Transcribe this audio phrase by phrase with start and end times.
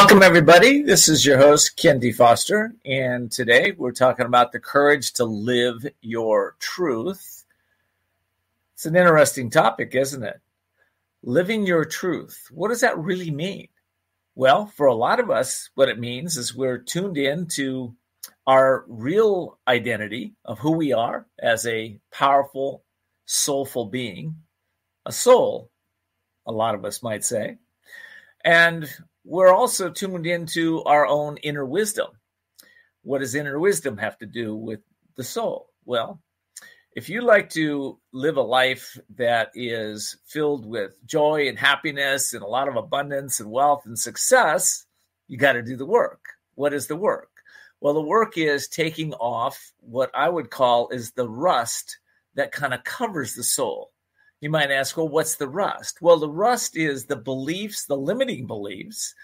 [0.00, 0.80] Welcome everybody.
[0.82, 2.10] This is your host, Ken D.
[2.10, 7.44] Foster, and today we're talking about the courage to live your truth.
[8.72, 10.40] It's an interesting topic, isn't it?
[11.22, 12.48] Living your truth.
[12.50, 13.68] What does that really mean?
[14.34, 17.94] Well, for a lot of us, what it means is we're tuned in to
[18.46, 22.84] our real identity of who we are as a powerful,
[23.26, 24.36] soulful being,
[25.04, 25.70] a soul,
[26.46, 27.58] a lot of us might say.
[28.42, 28.88] And
[29.24, 32.08] we're also tuned into our own inner wisdom.
[33.02, 34.80] What does inner wisdom have to do with
[35.16, 35.68] the soul?
[35.84, 36.20] Well,
[36.92, 42.42] if you like to live a life that is filled with joy and happiness and
[42.42, 44.86] a lot of abundance and wealth and success,
[45.28, 46.20] you got to do the work.
[46.56, 47.30] What is the work?
[47.80, 51.98] Well, the work is taking off what I would call is the rust
[52.34, 53.89] that kind of covers the soul.
[54.40, 56.00] You might ask, well, what's the rust?
[56.00, 59.14] Well, the rust is the beliefs, the limiting beliefs,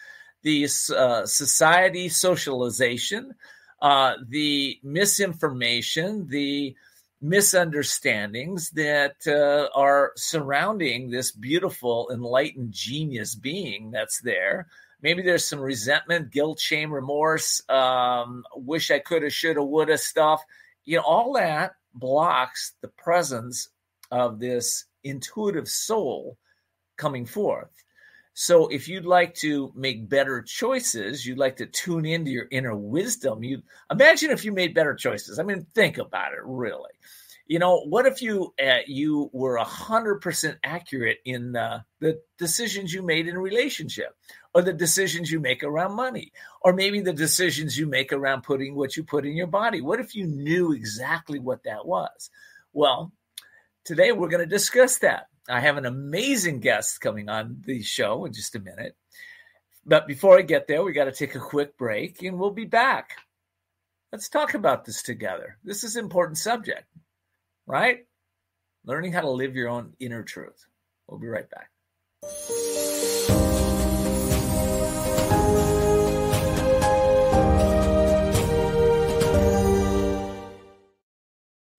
[0.42, 3.34] the uh, society socialization,
[3.80, 6.76] uh, the misinformation, the
[7.22, 14.68] misunderstandings that uh, are surrounding this beautiful, enlightened genius being that's there.
[15.00, 19.88] Maybe there's some resentment, guilt, shame, remorse, um, wish I could have, should have, would
[19.88, 20.42] have stuff.
[20.84, 23.68] You know, all that blocks the presence
[24.10, 26.36] of this intuitive soul
[26.96, 27.70] coming forth.
[28.38, 32.76] So if you'd like to make better choices, you'd like to tune into your inner
[32.76, 33.42] wisdom.
[33.42, 35.38] You imagine if you made better choices.
[35.38, 36.92] I mean, think about it really.
[37.46, 42.92] You know, what if you uh, you were hundred percent accurate in uh, the decisions
[42.92, 44.16] you made in relationship,
[44.52, 48.74] or the decisions you make around money, or maybe the decisions you make around putting
[48.74, 49.80] what you put in your body?
[49.80, 52.30] What if you knew exactly what that was?
[52.72, 53.12] Well,
[53.86, 55.28] today we're going to discuss that.
[55.48, 58.96] I have an amazing guest coming on the show in just a minute.
[59.86, 62.64] But before I get there, we got to take a quick break and we'll be
[62.64, 63.16] back.
[64.12, 65.58] Let's talk about this together.
[65.62, 66.86] This is an important subject,
[67.66, 68.00] right?
[68.84, 70.66] Learning how to live your own inner truth.
[71.06, 71.70] We'll be right back.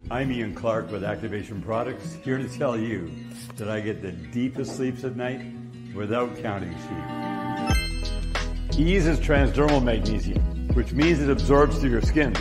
[0.10, 3.12] I'm Ian Clark with Activation Products, here to tell you
[3.58, 5.42] that I get the deepest sleeps at night
[5.94, 8.80] without counting sheep.
[8.80, 12.34] Ease is transdermal magnesium, which means it absorbs through your skin.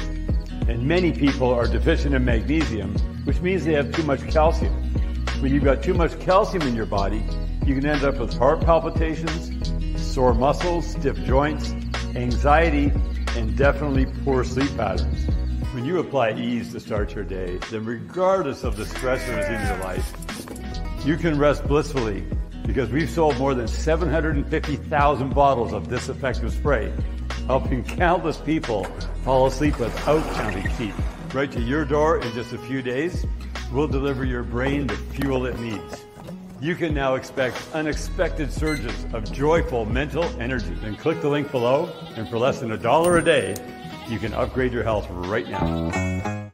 [0.68, 2.94] And many people are deficient in magnesium,
[3.24, 4.72] which means they have too much calcium.
[5.40, 7.24] When you've got too much calcium in your body,
[7.64, 9.50] you can end up with heart palpitations,
[10.00, 11.72] sore muscles, stiff joints,
[12.14, 12.92] anxiety,
[13.34, 15.25] and definitely poor sleep patterns.
[15.76, 19.84] When you apply ease to start your day, then regardless of the stressors in your
[19.84, 22.24] life, you can rest blissfully
[22.64, 26.90] because we've sold more than 750,000 bottles of this effective spray,
[27.46, 28.84] helping countless people
[29.22, 30.94] fall asleep without counting sheep.
[31.34, 33.26] Right to your door in just a few days,
[33.70, 36.06] we'll deliver your brain the fuel it needs.
[36.58, 40.72] You can now expect unexpected surges of joyful mental energy.
[40.80, 43.54] Then click the link below, and for less than a dollar a day,
[44.08, 46.52] you can upgrade your health right now.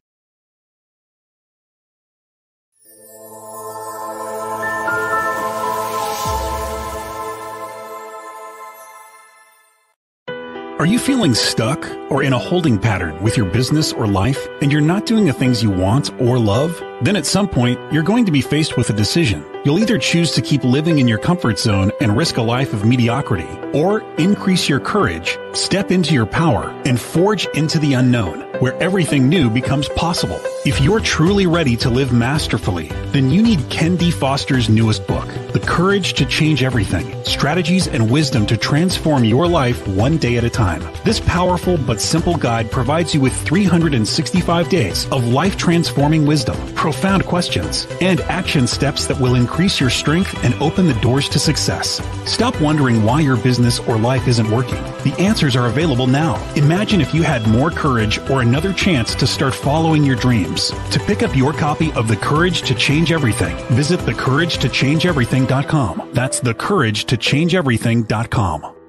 [10.82, 14.72] Are you feeling stuck or in a holding pattern with your business or life and
[14.72, 16.82] you're not doing the things you want or love?
[17.02, 19.44] Then at some point, you're going to be faced with a decision.
[19.64, 22.85] You'll either choose to keep living in your comfort zone and risk a life of
[22.85, 28.75] mediocrity, or increase your courage, step into your power, and forge into the unknown, where
[28.82, 30.41] everything new becomes possible.
[30.64, 34.12] If you're truly ready to live masterfully, then you need Ken D.
[34.12, 39.88] Foster's newest book, The Courage to Change Everything, Strategies and Wisdom to Transform Your Life
[39.88, 40.81] One Day at a Time.
[41.05, 47.26] This powerful but simple guide provides you with 365 days of life transforming wisdom, profound
[47.26, 52.00] questions, and action steps that will increase your strength and open the doors to success.
[52.25, 54.81] Stop wondering why your business or life isn't working.
[55.03, 56.37] The answers are available now.
[56.55, 60.51] Imagine if you had more courage or another chance to start following your dreams.
[60.56, 66.10] To pick up your copy of The Courage to Change Everything, visit thecouragetochangeeverything.com.
[66.12, 68.81] That's thecouragetochangeeverything.com.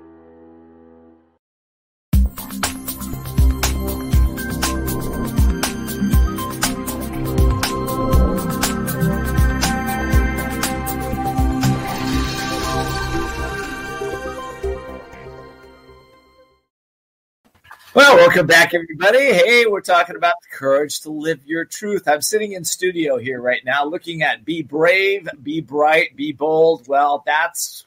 [18.34, 19.32] welcome back, everybody.
[19.32, 22.08] Hey, we're talking about the courage to live your truth.
[22.08, 26.88] I'm sitting in studio here right now looking at be brave, be bright, be bold.
[26.88, 27.86] Well, that's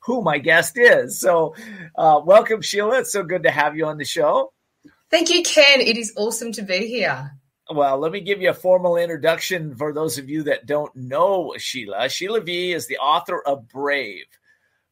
[0.00, 1.20] who my guest is.
[1.20, 1.54] So,
[1.94, 2.98] uh, welcome, Sheila.
[2.98, 4.52] It's so good to have you on the show.
[5.08, 5.80] Thank you, Ken.
[5.80, 7.38] It is awesome to be here.
[7.72, 11.54] Well, let me give you a formal introduction for those of you that don't know
[11.58, 12.08] Sheila.
[12.08, 14.26] Sheila V is the author of Brave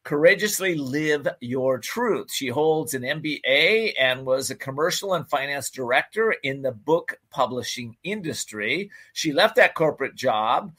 [0.05, 2.31] Courageously Live Your Truth.
[2.31, 7.97] She holds an MBA and was a commercial and finance director in the book publishing
[8.03, 8.91] industry.
[9.13, 10.73] She left that corporate job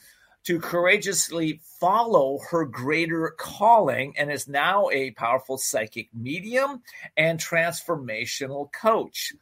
[0.45, 6.83] to courageously follow her greater calling and is now a powerful psychic medium
[7.17, 9.33] and transformational coach.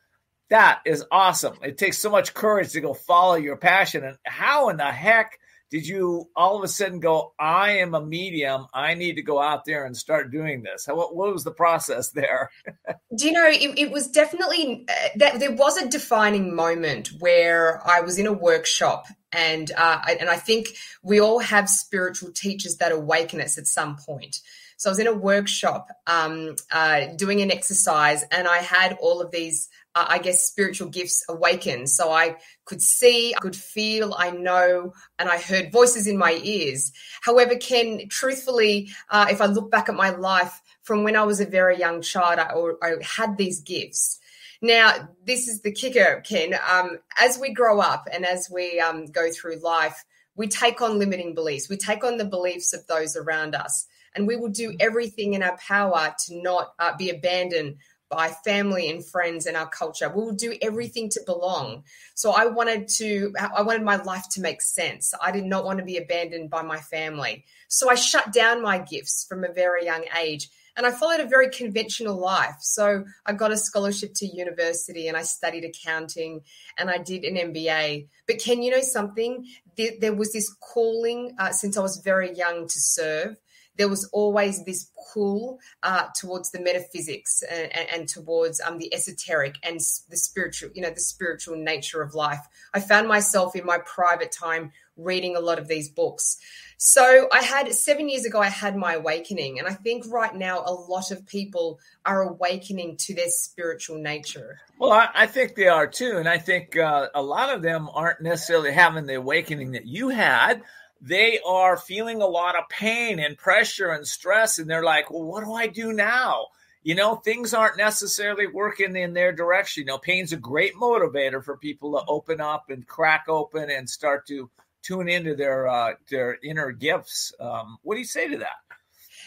[0.48, 1.58] That is awesome.
[1.62, 4.02] It takes so much courage to go follow your passion.
[4.02, 5.38] And how in the heck
[5.74, 8.68] did you all of a sudden go, I am a medium.
[8.72, 10.86] I need to go out there and start doing this?
[10.86, 12.52] How, what, what was the process there?
[13.16, 17.82] Do you know, it, it was definitely uh, that there was a defining moment where
[17.84, 20.68] I was in a workshop and uh, I, and I think
[21.02, 24.42] we all have spiritual teachers that awaken us at some point.
[24.76, 29.20] So I was in a workshop um, uh, doing an exercise, and I had all
[29.20, 31.88] of these uh, I guess, spiritual gifts awakened.
[31.88, 36.40] So I could see, I could feel, I know, and I heard voices in my
[36.42, 36.92] ears.
[37.22, 41.40] However, Ken, truthfully, uh, if I look back at my life from when I was
[41.40, 44.18] a very young child, I, I had these gifts.
[44.60, 46.58] Now, this is the kicker, Ken.
[46.70, 50.04] Um, as we grow up and as we um, go through life,
[50.36, 51.68] we take on limiting beliefs.
[51.68, 55.42] We take on the beliefs of those around us, and we will do everything in
[55.42, 57.76] our power to not uh, be abandoned
[58.14, 60.08] by family and friends and our culture.
[60.08, 61.84] We will do everything to belong.
[62.14, 65.12] So I wanted to, I wanted my life to make sense.
[65.20, 67.44] I did not want to be abandoned by my family.
[67.68, 71.26] So I shut down my gifts from a very young age and I followed a
[71.26, 72.56] very conventional life.
[72.60, 76.42] So I got a scholarship to university and I studied accounting
[76.78, 78.08] and I did an MBA.
[78.26, 79.46] But Ken you know something?
[79.76, 83.36] There, was this calling uh, since I was very young to serve
[83.76, 89.56] there was always this pull uh, towards the metaphysics and, and towards um, the esoteric
[89.62, 89.76] and
[90.10, 92.40] the spiritual, you know, the spiritual nature of life.
[92.72, 96.38] I found myself in my private time reading a lot of these books.
[96.76, 99.58] So I had seven years ago, I had my awakening.
[99.58, 104.58] And I think right now, a lot of people are awakening to their spiritual nature.
[104.78, 106.18] Well, I, I think they are too.
[106.18, 110.10] And I think uh, a lot of them aren't necessarily having the awakening that you
[110.10, 110.62] had
[111.06, 115.24] they are feeling a lot of pain and pressure and stress and they're like well
[115.24, 116.46] what do i do now?
[116.82, 119.82] You know things aren't necessarily working in their direction.
[119.82, 123.88] You know pain's a great motivator for people to open up and crack open and
[123.88, 124.50] start to
[124.82, 127.32] tune into their uh, their inner gifts.
[127.40, 128.56] Um, what do you say to that?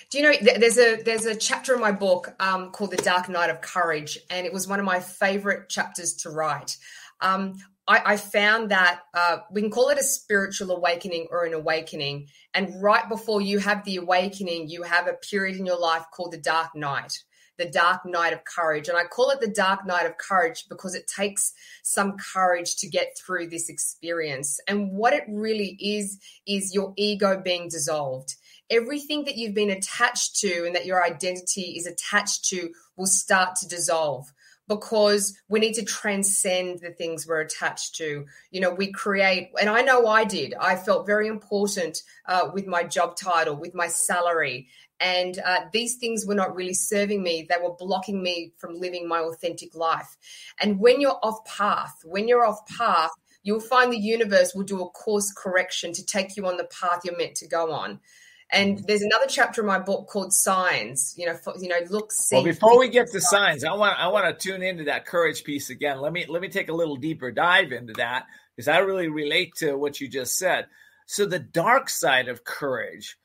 [0.09, 3.27] Do you know there's a there's a chapter in my book um, called the dark
[3.27, 6.77] night of courage and it was one of my favorite chapters to write.
[7.19, 7.57] Um,
[7.87, 12.27] I, I found that uh, we can call it a spiritual awakening or an awakening.
[12.53, 16.33] And right before you have the awakening, you have a period in your life called
[16.33, 17.23] the dark night
[17.57, 18.87] the dark night of courage.
[18.87, 22.87] And I call it the dark night of courage because it takes some courage to
[22.87, 24.59] get through this experience.
[24.67, 28.35] And what it really is, is your ego being dissolved.
[28.69, 33.55] Everything that you've been attached to and that your identity is attached to will start
[33.57, 34.31] to dissolve
[34.67, 38.25] because we need to transcend the things we're attached to.
[38.51, 40.53] You know, we create, and I know I did.
[40.59, 44.67] I felt very important uh, with my job title, with my salary.
[44.99, 47.45] And uh, these things were not really serving me.
[47.47, 50.17] They were blocking me from living my authentic life.
[50.59, 53.11] And when you're off path, when you're off path,
[53.43, 57.01] you'll find the universe will do a course correction to take you on the path
[57.05, 57.99] you're meant to go on.
[58.51, 61.13] And there's another chapter in my book called Signs.
[61.17, 62.11] You know, for, you know, look.
[62.11, 65.05] See, well, before we get to signs, I want I want to tune into that
[65.05, 65.99] courage piece again.
[65.99, 68.25] Let me let me take a little deeper dive into that
[68.55, 70.67] because I really relate to what you just said.
[71.07, 73.17] So the dark side of courage.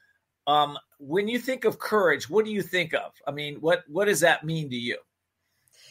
[0.49, 3.12] Um, when you think of courage, what do you think of?
[3.26, 4.99] I mean, what what does that mean to you?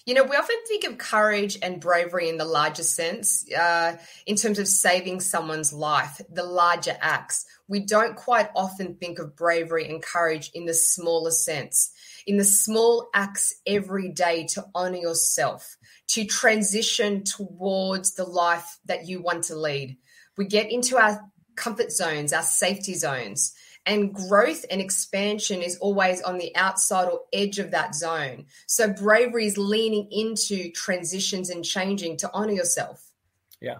[0.06, 4.36] You know, we often think of courage and bravery in the larger sense, uh, in
[4.36, 7.46] terms of saving someone's life, the larger acts.
[7.68, 11.92] We don't quite often think of bravery and courage in the smaller sense,
[12.26, 15.78] in the small acts every day to honor yourself,
[16.08, 19.98] to transition towards the life that you want to lead.
[20.36, 21.22] We get into our
[21.56, 23.54] comfort zones, our safety zones
[23.86, 28.46] and growth and expansion is always on the outside or edge of that zone.
[28.68, 33.12] So bravery is leaning into transitions and changing to honor yourself.
[33.60, 33.78] Yeah.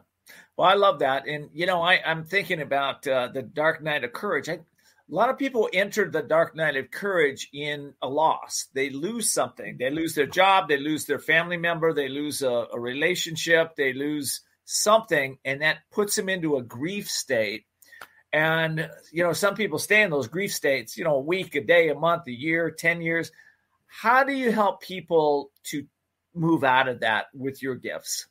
[0.58, 1.28] Well, I love that.
[1.28, 4.50] And, you know, I, am thinking about uh, the dark night of courage.
[4.50, 4.60] I, a
[5.14, 8.68] lot of people enter the dark night of courage in a loss.
[8.74, 9.78] They lose something.
[9.78, 10.68] They lose their job.
[10.68, 11.94] They lose their family member.
[11.94, 13.76] They lose a, a relationship.
[13.76, 15.38] They lose something.
[15.44, 17.66] And that puts them into a grief state
[18.34, 21.62] And, you know, some people stay in those grief states, you know, a week, a
[21.62, 23.32] day, a month, a year, 10 years.
[23.88, 25.86] How do you help people to
[26.34, 28.28] move out of that with your gifts?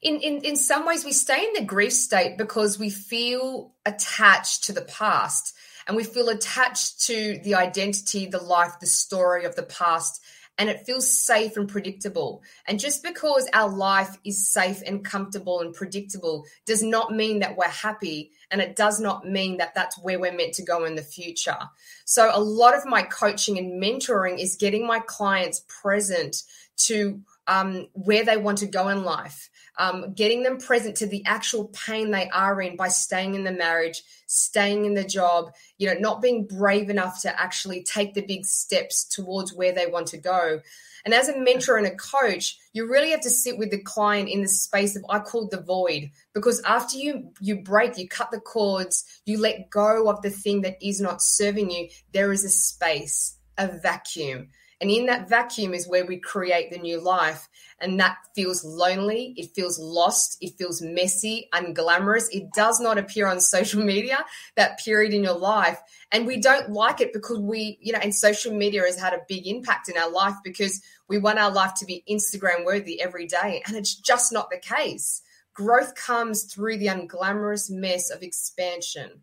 [0.00, 4.64] In, in in some ways we stay in the grief state because we feel attached
[4.64, 5.56] to the past
[5.88, 10.22] and we feel attached to the identity the life the story of the past
[10.58, 12.42] and it feels safe and predictable.
[12.66, 17.56] And just because our life is safe and comfortable and predictable does not mean that
[17.56, 18.32] we're happy.
[18.50, 21.58] And it does not mean that that's where we're meant to go in the future.
[22.04, 26.42] So, a lot of my coaching and mentoring is getting my clients present
[26.78, 31.22] to um, where they want to go in life um, getting them present to the
[31.24, 35.86] actual pain they are in by staying in the marriage, staying in the job, you
[35.86, 40.08] know, not being brave enough to actually take the big steps towards where they want
[40.08, 40.60] to go.
[41.04, 44.28] And as a mentor and a coach, you really have to sit with the client
[44.28, 48.32] in the space of I call the void because after you you break, you cut
[48.32, 52.44] the cords, you let go of the thing that is not serving you, there is
[52.44, 54.48] a space, a vacuum.
[54.80, 57.48] And in that vacuum is where we create the new life.
[57.80, 59.34] And that feels lonely.
[59.36, 60.36] It feels lost.
[60.40, 62.28] It feels messy, unglamorous.
[62.30, 64.24] It does not appear on social media,
[64.56, 65.80] that period in your life.
[66.12, 69.20] And we don't like it because we, you know, and social media has had a
[69.28, 73.26] big impact in our life because we want our life to be Instagram worthy every
[73.26, 73.62] day.
[73.66, 75.22] And it's just not the case.
[75.54, 79.22] Growth comes through the unglamorous mess of expansion.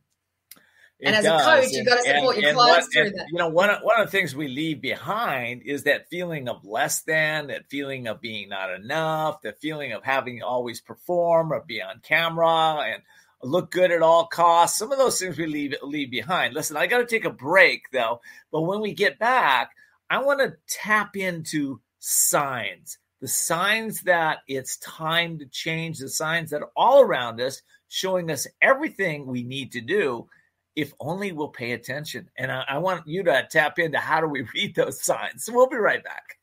[1.05, 1.41] And as does.
[1.41, 3.27] a coach, you've got to support and, your clients through that.
[3.31, 6.65] You know, one of, one of the things we leave behind is that feeling of
[6.65, 11.53] less than, that feeling of being not enough, the feeling of having to always perform
[11.53, 13.03] or be on camera and
[13.43, 14.79] look good at all costs.
[14.79, 16.53] Some of those things we leave leave behind.
[16.53, 18.21] Listen, I got to take a break though,
[18.51, 19.71] but when we get back,
[20.09, 22.97] I want to tap into signs.
[23.21, 28.29] The signs that it's time to change, the signs that are all around us, showing
[28.29, 30.27] us everything we need to do
[30.75, 32.29] if only we'll pay attention.
[32.37, 35.45] And I, I want you to tap into how do we read those signs.
[35.45, 36.37] So we'll be right back.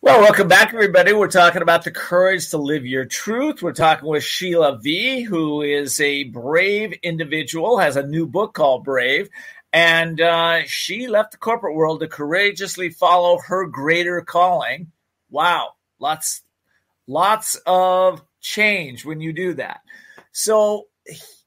[0.04, 1.14] Well, welcome back, everybody.
[1.14, 3.62] We're talking about the courage to live your truth.
[3.62, 8.84] We're talking with Sheila V, who is a brave individual, has a new book called
[8.84, 9.30] Brave,
[9.73, 14.92] and uh, she left the corporate world to courageously follow her greater calling.
[15.30, 16.42] Wow, lots,
[17.06, 19.80] lots of change when you do that.
[20.32, 20.88] So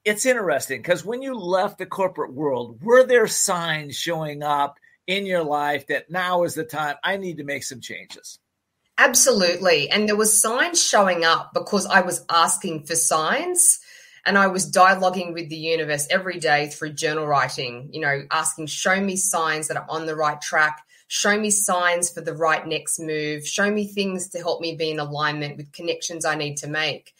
[0.04, 5.26] it's interesting because when you left the corporate world, were there signs showing up in
[5.26, 8.40] your life that now is the time I need to make some changes?
[8.98, 9.88] Absolutely.
[9.88, 13.78] And there was signs showing up because I was asking for signs
[14.26, 18.66] and I was dialoguing with the universe every day through journal writing, you know, asking,
[18.66, 22.66] show me signs that are on the right track, show me signs for the right
[22.66, 26.56] next move, show me things to help me be in alignment with connections I need
[26.58, 27.14] to make.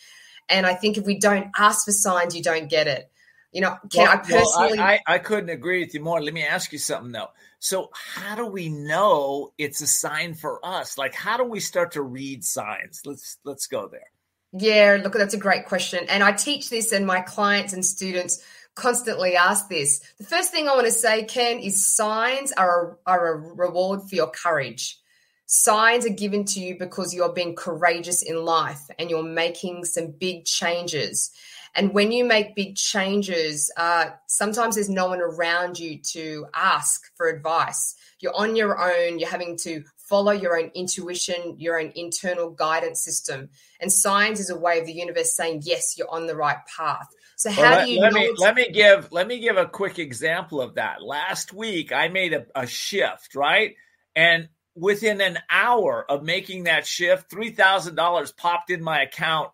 [0.49, 3.09] And I think if we don't ask for signs, you don't get it.
[3.53, 4.79] You know, can well, I personally?
[4.79, 6.21] Well, I, I, I couldn't agree with you more.
[6.21, 7.29] Let me ask you something though.
[7.61, 10.99] So, how do we know it's a sign for us?
[10.99, 13.01] Like, how do we start to read signs?
[13.05, 14.11] Let's let's go there.
[14.53, 18.43] Yeah, look, that's a great question, and I teach this, and my clients and students
[18.79, 20.01] constantly ask this.
[20.19, 24.03] The first thing I want to say, Ken, is signs are a, are a reward
[24.09, 24.99] for your courage.
[25.47, 30.13] Signs are given to you because you're being courageous in life and you're making some
[30.13, 31.33] big changes.
[31.79, 37.01] And when you make big changes, uh, sometimes there's no one around you to ask
[37.17, 37.95] for advice.
[38.19, 39.21] You're on your own.
[39.21, 43.51] You're having to follow your own intuition, your own internal guidance system.
[43.79, 47.07] And science is a way of the universe saying, yes, you're on the right path.
[47.37, 50.01] So how well, do you let me let me give let me give a quick
[50.01, 51.01] example of that.
[51.01, 53.77] Last week I made a, a shift, right?
[54.17, 59.51] And within an hour of making that shift, three thousand dollars popped in my account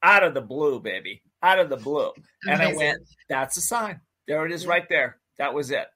[0.00, 1.22] out of the blue, baby.
[1.42, 2.10] Out of the blue.
[2.46, 2.74] And Amazing.
[2.74, 4.00] I went, that's a sign.
[4.26, 5.18] There it is right there.
[5.36, 5.86] That was it.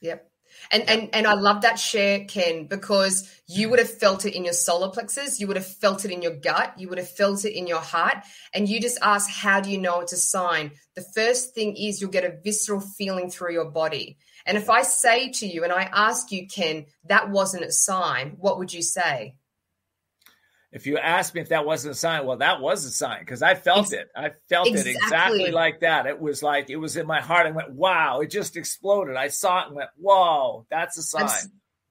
[0.00, 0.28] Yep.
[0.70, 4.44] And and and I love that share, Ken, because you would have felt it in
[4.44, 7.44] your solar plexus, you would have felt it in your gut, you would have felt
[7.44, 8.16] it in your heart,
[8.52, 10.72] and you just ask, how do you know it's a sign?
[10.94, 14.18] The first thing is you'll get a visceral feeling through your body.
[14.44, 18.36] And if I say to you and I ask you, Ken, that wasn't a sign,
[18.38, 19.36] what would you say?
[20.72, 23.42] If you asked me if that wasn't a sign, well, that was a sign because
[23.42, 24.08] I felt it.
[24.16, 24.92] I felt exactly.
[24.92, 26.06] it exactly like that.
[26.06, 27.46] It was like it was in my heart.
[27.46, 29.16] I went, "Wow!" It just exploded.
[29.16, 31.28] I saw it and went, "Whoa, that's a sign."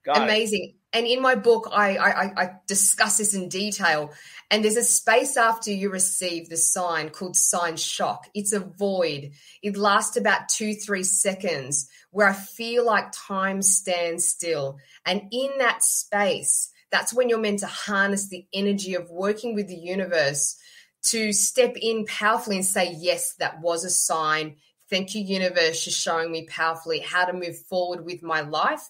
[0.06, 0.64] amazing.
[0.64, 0.74] It.
[0.94, 4.12] And in my book, I, I I discuss this in detail.
[4.50, 8.28] And there's a space after you receive the sign called sign shock.
[8.34, 9.30] It's a void.
[9.62, 14.78] It lasts about two, three seconds where I feel like time stands still.
[15.06, 19.66] And in that space, that's when you're meant to harness the energy of working with
[19.66, 20.56] the universe
[21.04, 24.56] to step in powerfully and say, Yes, that was a sign.
[24.88, 28.82] Thank you, universe, for showing me powerfully how to move forward with my life.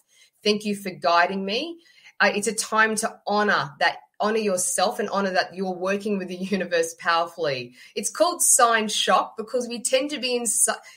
[0.43, 1.79] Thank you for guiding me.
[2.19, 6.29] Uh, it's a time to honor that honor yourself and honor that you're working with
[6.29, 7.73] the universe powerfully.
[7.93, 10.45] It's called sign shock because we tend to be in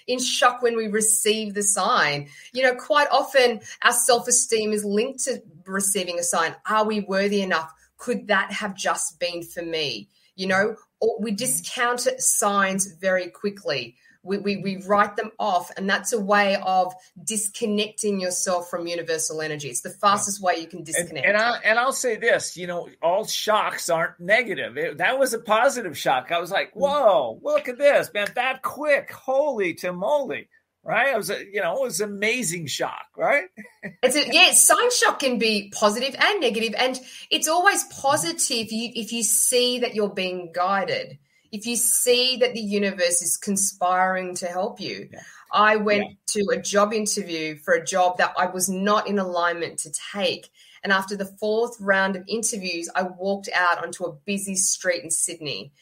[0.07, 2.29] in shock when we receive the sign.
[2.53, 6.55] You know, quite often our self-esteem is linked to receiving a sign.
[6.71, 7.73] Are we worthy enough?
[7.99, 10.09] Could that have just been for me?
[10.37, 15.89] You know, or we discount signs very quickly we, we, we write them off and
[15.89, 20.83] that's a way of disconnecting yourself from universal energy it's the fastest way you can
[20.83, 24.99] disconnect and, and, I, and i'll say this you know all shocks aren't negative it,
[24.99, 26.81] that was a positive shock i was like mm.
[26.81, 30.49] whoa look at this man that quick holy moly!
[30.87, 31.13] right?
[31.13, 33.47] It was a, you know, it was amazing shock, right?
[34.03, 38.73] it's a, yeah, sign shock can be positive and negative, and it's always positive if
[38.73, 41.19] you, if you see that you're being guided
[41.53, 45.09] if you see that the universe is conspiring to help you.
[45.13, 45.21] Yeah.
[45.53, 46.43] I went yeah.
[46.43, 50.49] to a job interview for a job that I was not in alignment to take.
[50.83, 55.11] And after the fourth round of interviews, I walked out onto a busy street in
[55.11, 55.73] Sydney.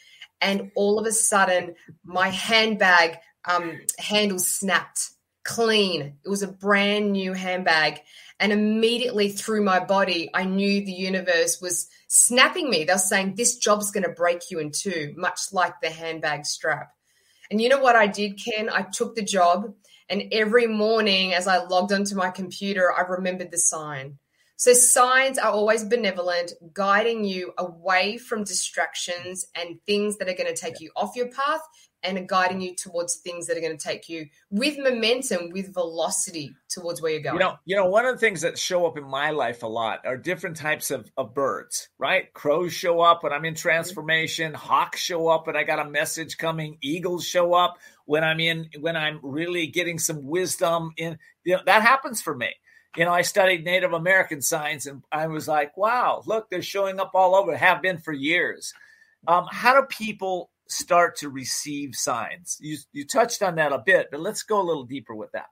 [0.41, 1.75] And all of a sudden,
[2.05, 5.11] my handbag um, handle snapped
[5.45, 6.17] clean.
[6.25, 8.01] It was a brand new handbag.
[8.41, 12.85] And immediately through my body, I knew the universe was snapping me.
[12.85, 16.91] They're saying, This job's going to break you in two, much like the handbag strap.
[17.51, 18.69] And you know what I did, Ken?
[18.69, 19.73] I took the job,
[20.09, 24.19] and every morning as I logged onto my computer, I remembered the sign.
[24.57, 30.53] So, signs are always benevolent, guiding you away from distractions and things that are going
[30.53, 31.61] to take you off your path
[32.05, 35.73] and are guiding you towards things that are going to take you with momentum, with
[35.73, 37.37] velocity towards where you're going.
[37.37, 39.67] You know, you know, one of the things that show up in my life a
[39.67, 42.33] lot are different types of, of birds, right?
[42.33, 46.37] Crows show up when I'm in transformation, hawks show up when I got a message
[46.37, 51.57] coming, eagles show up when I'm in when I'm really getting some wisdom in you
[51.57, 52.51] know, that happens for me.
[52.97, 57.01] You know, I studied Native American science and I was like, wow, look, they're showing
[57.01, 58.73] up all over, have been for years.
[59.27, 62.59] Um, how do people start to receive signs?
[62.61, 65.47] You, you touched on that a bit, but let's go a little deeper with that.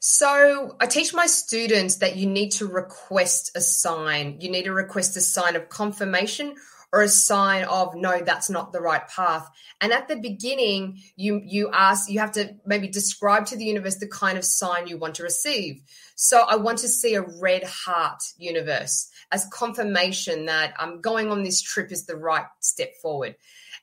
[0.00, 4.38] So, I teach my students that you need to request a sign.
[4.40, 6.56] You need to request a sign of confirmation
[6.92, 9.48] or a sign of no that's not the right path
[9.80, 13.96] and at the beginning you you ask you have to maybe describe to the universe
[13.96, 15.80] the kind of sign you want to receive
[16.14, 21.42] so i want to see a red heart universe as confirmation that i'm going on
[21.42, 23.34] this trip is the right step forward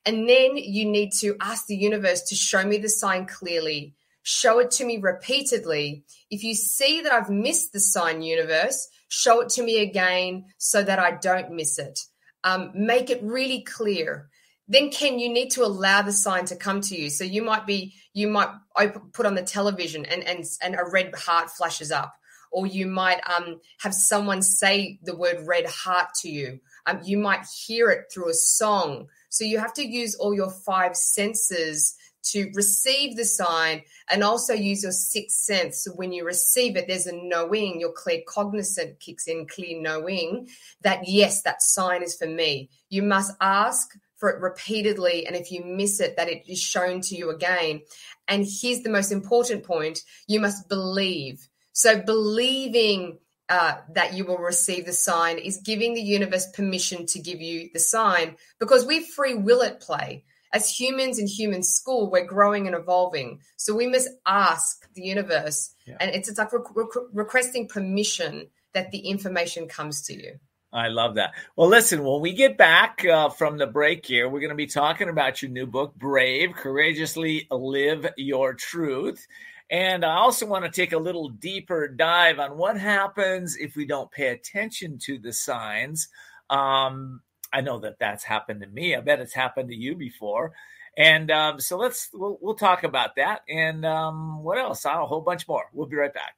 [0.06, 4.60] and then you need to ask the universe to show me the sign clearly, show
[4.60, 6.04] it to me repeatedly.
[6.30, 10.84] If you see that I've missed the sign, universe, show it to me again so
[10.84, 12.00] that I don't miss it.
[12.44, 14.30] Um, make it really clear.
[14.68, 17.10] Then, Ken, you need to allow the sign to come to you.
[17.10, 20.90] So you might be, you might open, put on the television and and and a
[20.90, 22.14] red heart flashes up,
[22.52, 26.60] or you might um, have someone say the word red heart to you.
[26.86, 30.52] Um, you might hear it through a song so you have to use all your
[30.52, 35.84] five senses to receive the sign and also use your sixth sense.
[35.84, 40.50] So when you receive it, there's a knowing, your claircognizant kicks in, clear knowing
[40.82, 42.70] that yes, that sign is for me.
[42.90, 45.26] You must ask for it repeatedly.
[45.26, 47.82] And if you miss it, that it is shown to you again.
[48.28, 51.48] And here's the most important point you must believe.
[51.72, 57.20] So, believing uh, that you will receive the sign is giving the universe permission to
[57.20, 60.24] give you the sign because we free will at play.
[60.52, 63.42] As humans in human school, we're growing and evolving.
[63.58, 65.98] So we must ask the universe, yeah.
[66.00, 70.40] and it's, it's like re- re- requesting permission that the information comes to you.
[70.72, 71.34] I love that.
[71.56, 74.68] Well, listen, when we get back uh, from the break here, we're going to be
[74.68, 79.26] talking about your new book, Brave Courageously Live Your Truth.
[79.72, 83.86] And I also want to take a little deeper dive on what happens if we
[83.86, 86.10] don't pay attention to the signs.
[86.50, 87.22] Um,
[87.54, 88.96] I know that that's happened to me.
[88.96, 90.54] I bet it's happened to you before.
[90.98, 94.86] And um, so let's we'll, we'll, talk about that and um, what else?
[94.86, 95.66] A whole bunch more.
[95.72, 96.36] We'll be right back.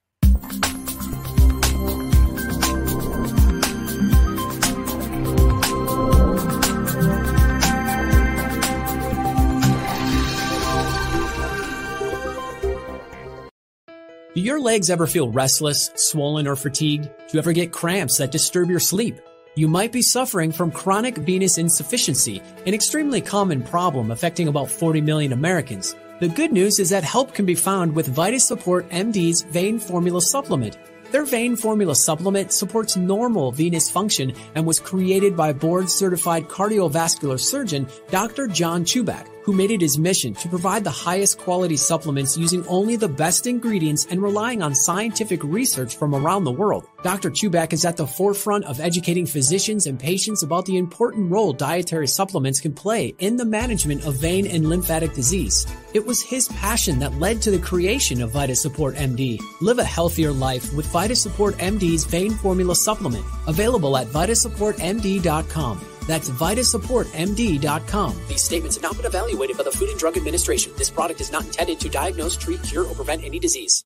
[14.34, 17.04] Do your legs ever feel restless, swollen, or fatigued?
[17.04, 19.20] Do you ever get cramps that disturb your sleep?
[19.56, 25.02] You might be suffering from chronic venous insufficiency, an extremely common problem affecting about 40
[25.02, 25.98] million Americans.
[26.22, 30.78] The good news is that help can be found with VitaSupport MD's Vein Formula Supplement.
[31.12, 37.38] Their Vein Formula Supplement supports normal venous function and was created by board certified cardiovascular
[37.38, 38.48] surgeon Dr.
[38.48, 42.96] John Chubak who made it his mission to provide the highest quality supplements using only
[42.96, 46.88] the best ingredients and relying on scientific research from around the world.
[47.04, 47.32] Dr.
[47.32, 52.08] Chubak is at the forefront of educating physicians and patients about the important role dietary
[52.08, 55.66] supplements can play in the management of vein and lymphatic disease.
[55.94, 59.40] It was his passion that led to the creation of VitaSupport MD.
[59.62, 65.91] Live a healthier life with VitaSupport MD's Vein Formula Supplement, available at vitasupportmd.com.
[66.08, 68.22] That's VitaSupportMD.com.
[68.28, 70.74] These statements have not been evaluated by the Food and Drug Administration.
[70.78, 73.84] This product is not intended to diagnose, treat, cure, or prevent any disease.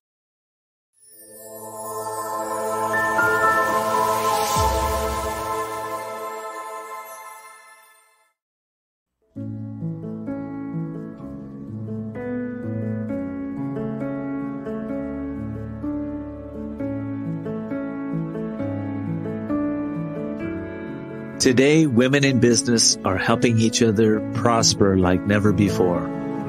[21.46, 26.00] Today, women in business are helping each other prosper like never before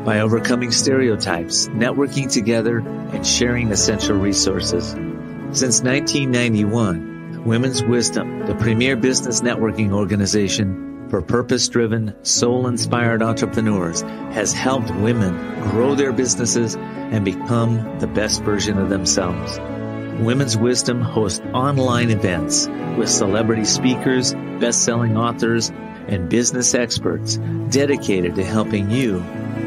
[0.04, 4.94] by overcoming stereotypes, networking together, and sharing essential resources.
[5.52, 14.90] Since 1991, Women's Wisdom, the premier business networking organization for purpose-driven, soul-inspired entrepreneurs, has helped
[14.96, 15.38] women
[15.70, 19.60] grow their businesses and become the best version of themselves.
[20.20, 25.70] Women's Wisdom hosts online events with celebrity speakers, best-selling authors,
[26.08, 27.38] and business experts
[27.70, 29.20] dedicated to helping you,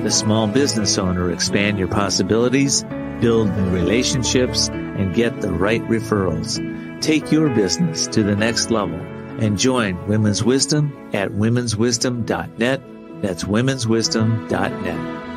[0.02, 2.82] the small business owner, expand your possibilities,
[3.20, 6.58] build new relationships, and get the right referrals.
[7.00, 12.82] Take your business to the next level and join Women's Wisdom at womenswisdom.net.
[13.22, 15.29] That's womenswisdom.net.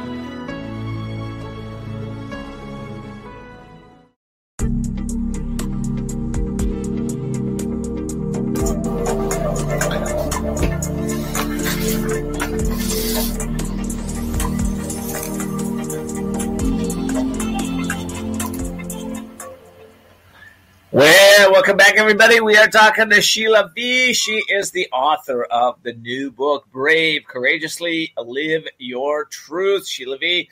[22.24, 22.46] everybody.
[22.46, 24.14] We are talking to Sheila V.
[24.14, 29.86] She is the author of the new book, Brave, Courageously Live Your Truth.
[29.86, 30.50] Sheila V.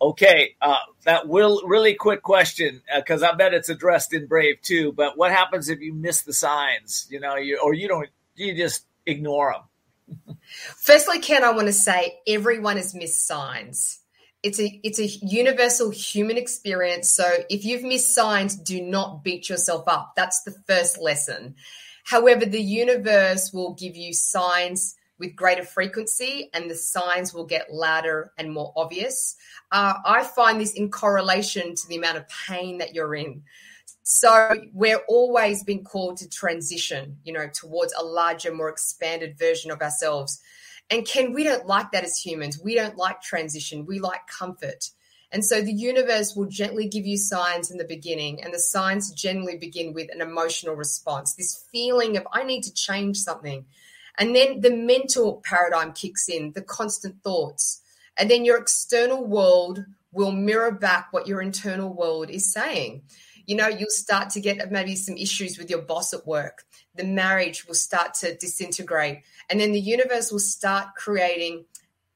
[0.00, 4.62] Okay, uh, that will really quick question because uh, I bet it's addressed in Brave
[4.62, 4.92] too.
[4.92, 7.06] But what happens if you miss the signs?
[7.10, 9.54] You know, you or you don't, you just ignore
[10.06, 10.38] them.
[10.78, 14.01] Firstly, Ken, I want to say everyone has missed signs
[14.42, 17.10] it's a it's a universal human experience.
[17.10, 20.14] So if you've missed signs do not beat yourself up.
[20.16, 21.54] That's the first lesson.
[22.04, 27.72] However the universe will give you signs with greater frequency and the signs will get
[27.72, 29.36] louder and more obvious.
[29.70, 33.42] Uh, i find this in correlation to the amount of pain that you're in.
[34.02, 39.70] So we're always being called to transition you know towards a larger more expanded version
[39.70, 40.40] of ourselves
[40.92, 42.60] and Ken, we don't like that as humans.
[42.62, 43.86] We don't like transition.
[43.86, 44.90] We like comfort.
[45.32, 49.10] And so the universe will gently give you signs in the beginning, and the signs
[49.12, 53.64] generally begin with an emotional response, this feeling of, I need to change something.
[54.18, 57.80] And then the mental paradigm kicks in, the constant thoughts.
[58.18, 63.00] And then your external world will mirror back what your internal world is saying.
[63.52, 66.64] You know, you'll start to get maybe some issues with your boss at work.
[66.94, 69.24] The marriage will start to disintegrate.
[69.50, 71.66] And then the universe will start creating,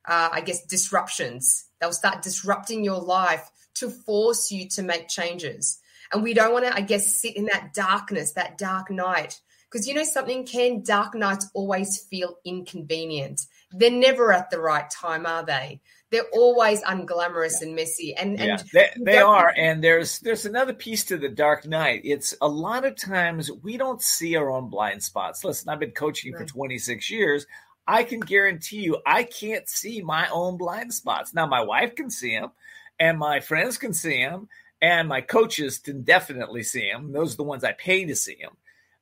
[0.09, 1.66] uh, I guess, disruptions.
[1.79, 5.79] They'll start disrupting your life to force you to make changes.
[6.11, 9.38] And we don't want to, I guess, sit in that darkness, that dark night.
[9.70, 13.42] Because you know something, Ken, dark nights always feel inconvenient.
[13.72, 15.83] They're never at the right time, are they?
[16.16, 17.66] They're always unglamorous yeah.
[17.66, 18.14] and messy.
[18.14, 19.52] And, yeah, they, they are.
[19.55, 22.00] And there's there's another piece to the dark night.
[22.05, 25.44] It's a lot of times we don't see our own blind spots.
[25.44, 26.40] Listen, I've been coaching right.
[26.40, 27.46] for 26 years.
[27.87, 31.35] I can guarantee you I can't see my own blind spots.
[31.35, 32.52] Now my wife can see them
[32.98, 34.48] and my friends can see them
[34.81, 37.12] and my coaches can definitely see them.
[37.12, 38.57] Those are the ones I pay to see them.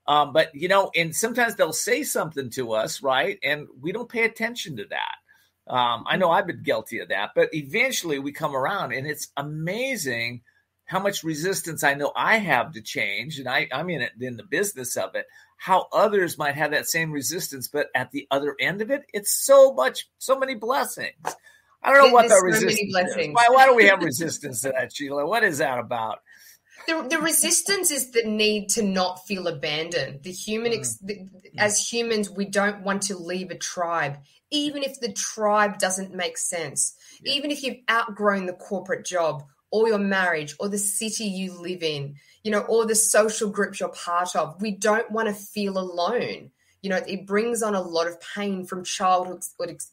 [0.09, 3.39] Um, but you know, and sometimes they'll say something to us, right?
[3.45, 5.15] And we don't pay attention to that.
[5.67, 9.29] Um, I know I've been guilty of that, but eventually we come around, and it's
[9.37, 10.43] amazing
[10.85, 14.37] how much resistance I know I have to change, and I, I'm in it in
[14.37, 15.27] the business of it.
[15.57, 19.33] How others might have that same resistance, but at the other end of it, it's
[19.33, 21.15] so much, so many blessings.
[21.83, 23.29] I don't know what the resistance is.
[23.33, 25.27] Why, why do we have resistance to that, Sheila?
[25.27, 26.21] What is that about?
[26.87, 30.23] The, the resistance is the need to not feel abandoned.
[30.23, 31.07] The human, ex, mm.
[31.07, 34.19] the, as humans, we don't want to leave a tribe,
[34.55, 36.97] even if the tribe doesn't make sense.
[37.23, 37.35] Yeah.
[37.35, 41.83] Even if you've outgrown the corporate job or your marriage or the city you live
[41.83, 44.61] in, you know, or the social groups you're part of.
[44.61, 46.51] We don't want to feel alone
[46.85, 49.43] you know it brings on a lot of pain from childhood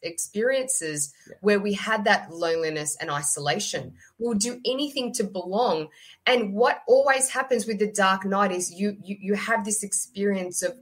[0.03, 1.35] experiences yeah.
[1.39, 5.87] where we had that loneliness and isolation we'll do anything to belong
[6.25, 10.61] and what always happens with the dark night is you you, you have this experience
[10.61, 10.73] of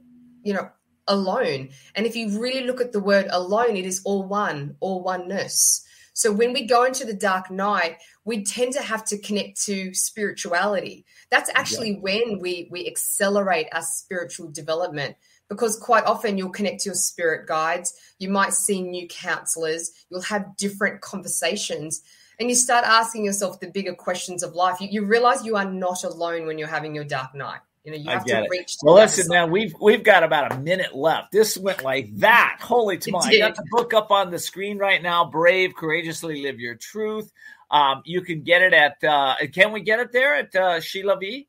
[0.42, 0.68] you know
[1.10, 5.02] alone and if you really look at the word alone it is all one all
[5.02, 9.62] oneness so when we go into the dark night, we tend to have to connect
[9.62, 11.06] to spirituality.
[11.30, 12.00] That's actually yeah.
[12.00, 15.16] when we we accelerate our spiritual development
[15.48, 20.20] because quite often you'll connect to your spirit guides, you might see new counselors, you'll
[20.20, 22.02] have different conversations,
[22.38, 24.80] and you start asking yourself the bigger questions of life.
[24.80, 27.60] You, you realize you are not alone when you're having your dark night.
[27.84, 28.76] You know, you have to reach.
[28.82, 31.32] well, listen, now we've we've got about a minute left.
[31.32, 32.58] This went like that.
[32.60, 33.24] Holy tomorrow!
[33.24, 35.24] I got the book up on the screen right now.
[35.24, 37.32] Brave, courageously live your truth.
[37.70, 39.02] Um, you can get it at.
[39.02, 41.48] Uh, can we get it there at uh, Sheila V?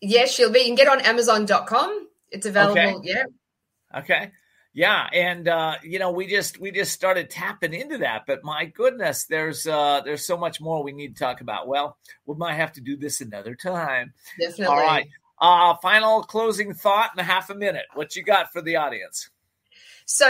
[0.00, 0.60] Yes, Sheila V.
[0.60, 2.08] You can get it on Amazon.com.
[2.30, 2.78] It's available.
[2.78, 2.94] Okay.
[3.02, 3.24] Yeah.
[3.96, 4.30] Okay.
[4.76, 8.64] Yeah, and uh, you know, we just we just started tapping into that, but my
[8.64, 11.68] goodness, there's uh, there's so much more we need to talk about.
[11.68, 14.14] Well, we might have to do this another time.
[14.38, 14.66] Definitely.
[14.66, 15.06] All right.
[15.38, 17.86] Uh, final closing thought in a half a minute.
[17.94, 19.30] What you got for the audience?
[20.06, 20.26] So,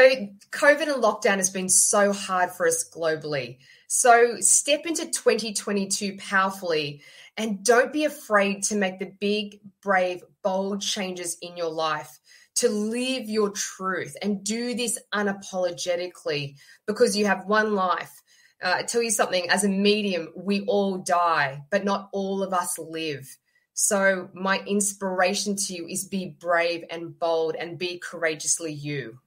[0.51, 3.59] COVID and lockdown has been so hard for us globally.
[3.89, 7.03] So, step into 2022 powerfully
[7.37, 12.21] and don't be afraid to make the big, brave, bold changes in your life
[12.57, 18.23] to live your truth and do this unapologetically because you have one life.
[18.63, 22.53] Uh, I tell you something, as a medium, we all die, but not all of
[22.53, 23.37] us live.
[23.75, 29.19] So, my inspiration to you is be brave and bold and be courageously you.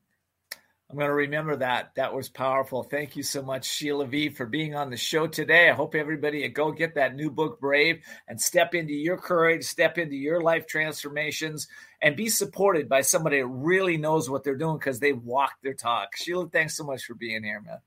[0.90, 1.92] I'm going to remember that.
[1.96, 2.84] That was powerful.
[2.84, 5.70] Thank you so much, Sheila V, for being on the show today.
[5.70, 9.98] I hope everybody go get that new book, Brave, and step into your courage, step
[9.98, 11.68] into your life transformations,
[12.02, 15.74] and be supported by somebody that really knows what they're doing because they walk their
[15.74, 16.16] talk.
[16.16, 17.80] Sheila, thanks so much for being here, man.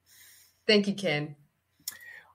[0.66, 1.36] Thank you, Ken.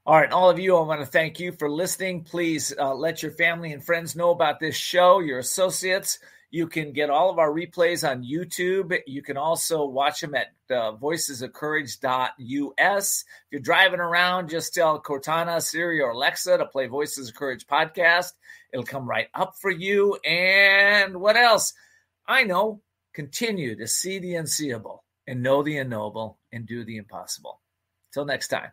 [0.07, 2.25] All right, all of you, I want to thank you for listening.
[2.25, 6.19] Please uh, let your family and friends know about this show, your associates.
[6.51, 8.95] You can get all of our replays on YouTube.
[9.07, 13.25] You can also watch them at uh, voicesofcourage.us.
[13.25, 17.65] If you're driving around, just tell Cortana, Siri, or Alexa to play Voices of Courage
[17.65, 18.33] podcast.
[18.71, 20.19] It'll come right up for you.
[20.23, 21.73] And what else?
[22.27, 22.79] I know.
[23.15, 27.59] Continue to see the unseeable and know the unknowable and do the impossible.
[28.13, 28.69] Till next time.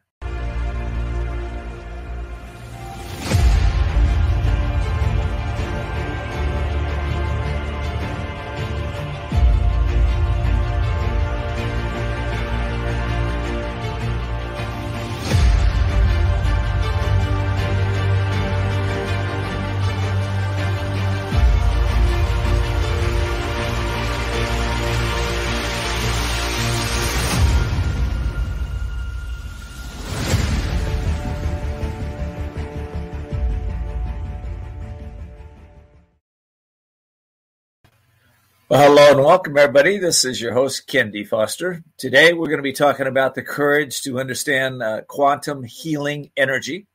[38.72, 39.98] Well, hello and welcome, everybody.
[39.98, 41.24] This is your host, Ken D.
[41.24, 41.84] Foster.
[41.98, 46.86] Today, we're going to be talking about the courage to understand uh, quantum healing energy.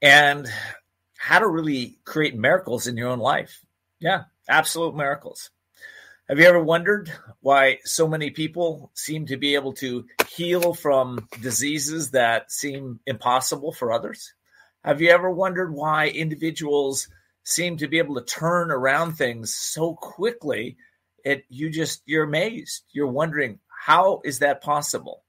[0.00, 0.48] And
[1.18, 3.60] how to really create miracles in your own life.
[4.00, 5.50] Yeah, absolute miracles.
[6.26, 11.28] Have you ever wondered why so many people seem to be able to heal from
[11.42, 14.32] diseases that seem impossible for others?
[14.82, 17.08] Have you ever wondered why individuals
[17.48, 20.76] seem to be able to turn around things so quickly?
[21.24, 22.84] It you just you're amazed.
[22.92, 25.22] You're wondering how is that possible?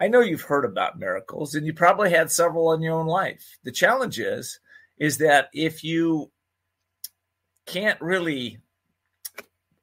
[0.00, 3.58] I know you've heard about miracles and you probably had several in your own life.
[3.64, 4.60] The challenge is
[4.98, 6.30] is that if you
[7.66, 8.58] can't really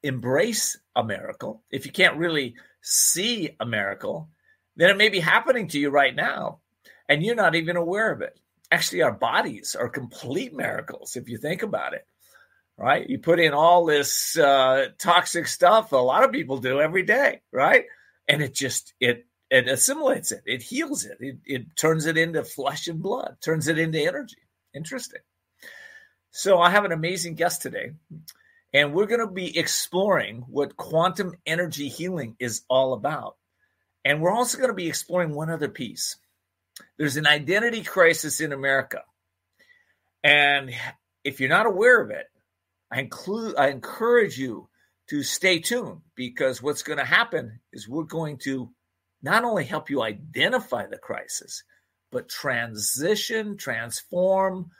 [0.03, 4.29] embrace a miracle, if you can't really see a miracle,
[4.75, 6.59] then it may be happening to you right now
[7.09, 8.39] and you're not even aware of it.
[8.71, 12.07] Actually, our bodies are complete miracles if you think about it,
[12.77, 13.09] right?
[13.09, 17.41] You put in all this uh, toxic stuff, a lot of people do every day,
[17.51, 17.85] right?
[18.27, 22.43] And it just, it, it assimilates it, it heals it, it, it turns it into
[22.45, 24.37] flesh and blood, turns it into energy.
[24.73, 25.19] Interesting.
[26.31, 27.91] So I have an amazing guest today.
[28.73, 33.35] And we're going to be exploring what quantum energy healing is all about.
[34.05, 36.15] And we're also going to be exploring one other piece.
[36.97, 39.03] There's an identity crisis in America.
[40.23, 40.71] And
[41.23, 42.27] if you're not aware of it,
[42.91, 44.69] I include I encourage you
[45.09, 48.69] to stay tuned because what's going to happen is we're going to
[49.21, 51.63] not only help you identify the crisis,
[52.11, 54.71] but transition, transform,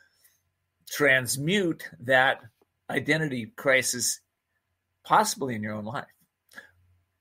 [0.90, 2.42] transmute that
[2.90, 4.20] identity crisis
[5.04, 6.06] possibly in your own life.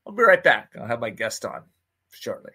[0.06, 0.72] I'll be right back.
[0.78, 1.62] I'll have my guest on
[2.10, 2.52] shortly.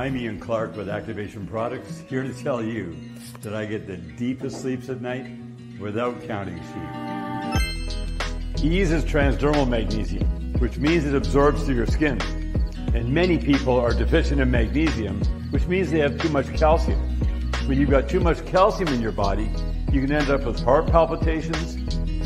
[0.00, 2.96] I'm Ian Clark with Activation Products, here to tell you
[3.42, 5.26] that I get the deepest sleeps at night
[5.78, 8.64] without counting sheep.
[8.64, 10.26] Ease is transdermal magnesium
[10.58, 12.18] which means it absorbs through your skin.
[12.94, 16.98] And many people are deficient in magnesium, which means they have too much calcium.
[17.66, 19.50] When you've got too much calcium in your body,
[19.92, 21.76] you can end up with heart palpitations,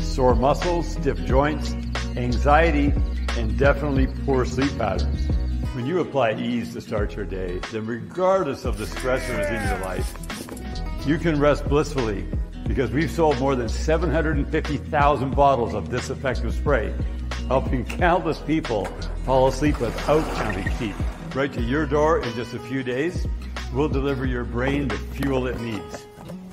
[0.01, 1.73] sore muscles, stiff joints,
[2.15, 2.93] anxiety,
[3.37, 5.27] and definitely poor sleep patterns.
[5.75, 9.79] When you apply ease to start your day, then regardless of the stressors in your
[9.79, 10.09] life,
[11.05, 12.25] you can rest blissfully
[12.65, 16.93] because we've sold more than 750,000 bottles of this effective spray
[17.49, 18.85] helping countless people
[19.25, 20.95] fall asleep without counting sheep.
[21.35, 23.27] Right to your door in just a few days,
[23.73, 26.07] we'll deliver your brain the fuel it needs.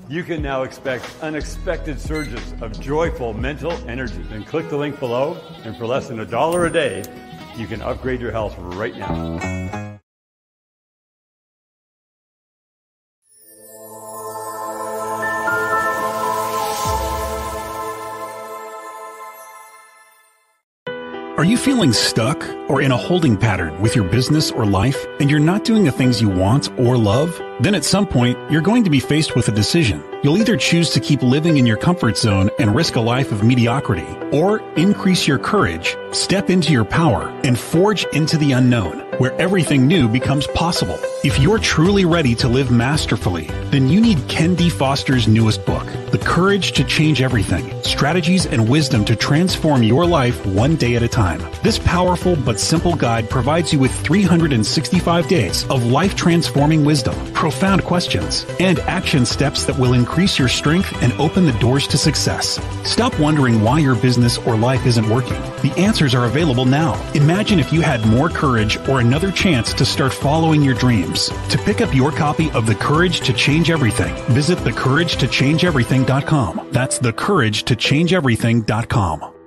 [0.09, 4.21] You can now expect unexpected surges of joyful mental energy.
[4.29, 7.05] Then click the link below, and for less than a dollar a day,
[7.57, 9.82] you can upgrade your health right now.
[21.43, 25.29] Are you feeling stuck or in a holding pattern with your business or life and
[25.29, 27.37] you're not doing the things you want or love?
[27.59, 30.05] Then at some point, you're going to be faced with a decision.
[30.23, 33.43] You'll either choose to keep living in your comfort zone and risk a life of
[33.43, 39.33] mediocrity, or increase your courage, step into your power, and forge into the unknown, where
[39.40, 40.98] everything new becomes possible.
[41.22, 44.70] If you're truly ready to live masterfully, then you need Ken D.
[44.70, 50.44] Foster's newest book, The Courage to Change Everything Strategies and Wisdom to Transform Your Life
[50.46, 51.40] One Day at a Time.
[51.62, 57.85] This powerful but simple guide provides you with 365 days of life transforming wisdom, profound
[57.85, 62.59] questions, and action steps that will increase your strength and open the doors to success.
[62.85, 65.40] Stop wondering why your business or life isn't working.
[65.62, 66.94] The answers are available now.
[67.12, 71.29] Imagine if you had more courage or another chance to start following your dreams.
[71.51, 76.69] To pick up your copy of The Courage to Change Everything, visit thecouragetochangeeverything.com.
[76.73, 79.42] That's thecouragetochangeeverything.com.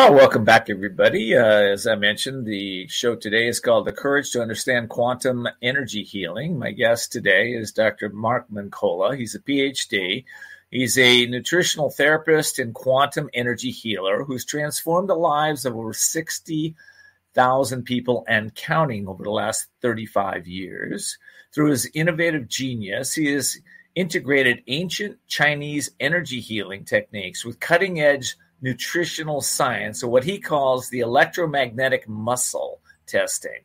[0.00, 1.36] Well, welcome back, everybody.
[1.36, 6.04] Uh, as I mentioned, the show today is called The Courage to Understand Quantum Energy
[6.04, 6.58] Healing.
[6.58, 8.08] My guest today is Dr.
[8.08, 9.14] Mark Mincolla.
[9.14, 10.24] He's a PhD.
[10.70, 17.82] He's a nutritional therapist and quantum energy healer who's transformed the lives of over 60,000
[17.82, 21.18] people and counting over the last 35 years.
[21.52, 23.58] Through his innovative genius, he has
[23.94, 30.88] integrated ancient Chinese energy healing techniques with cutting edge nutritional science, or what he calls
[30.88, 33.60] the electromagnetic muscle testing.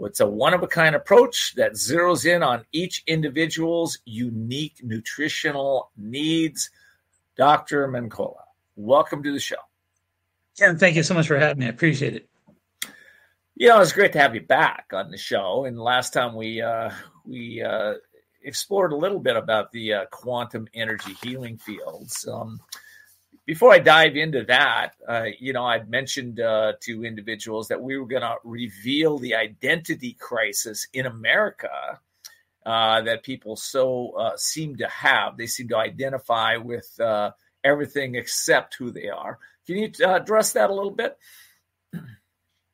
[0.00, 5.90] It's a one of a kind approach that zeroes in on each individual's unique nutritional
[5.96, 6.70] needs.
[7.36, 7.88] Dr.
[7.88, 8.44] Mincolla,
[8.76, 9.56] welcome to the show.
[10.58, 11.66] Ken, thank you so much for having me.
[11.66, 12.28] I appreciate it.
[13.54, 15.66] You know, it's great to have you back on the show.
[15.66, 16.90] And last time we uh,
[17.24, 17.94] we uh,
[18.42, 22.26] explored a little bit about the uh, quantum energy healing fields.
[22.30, 22.60] Um,
[23.46, 27.96] before I dive into that, uh, you know, I'd mentioned uh, to individuals that we
[27.96, 32.00] were going to reveal the identity crisis in America
[32.64, 35.36] uh, that people so uh, seem to have.
[35.36, 37.32] They seem to identify with uh,
[37.64, 39.38] everything except who they are.
[39.66, 41.18] Can you uh, address that a little bit?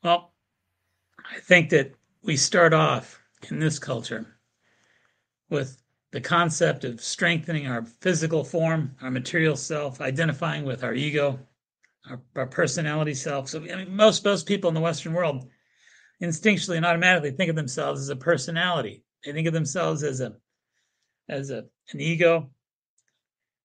[0.02, 0.32] Well,
[1.24, 1.92] I think that
[2.22, 4.26] we start off in this culture
[5.48, 5.82] with
[6.12, 11.38] the concept of strengthening our physical form, our material self, identifying with our ego,
[12.08, 13.48] our, our personality self.
[13.48, 15.48] So, I mean, most most people in the Western world
[16.22, 19.04] instinctually and automatically think of themselves as a personality.
[19.24, 20.34] They think of themselves as a
[21.28, 22.50] as a an ego,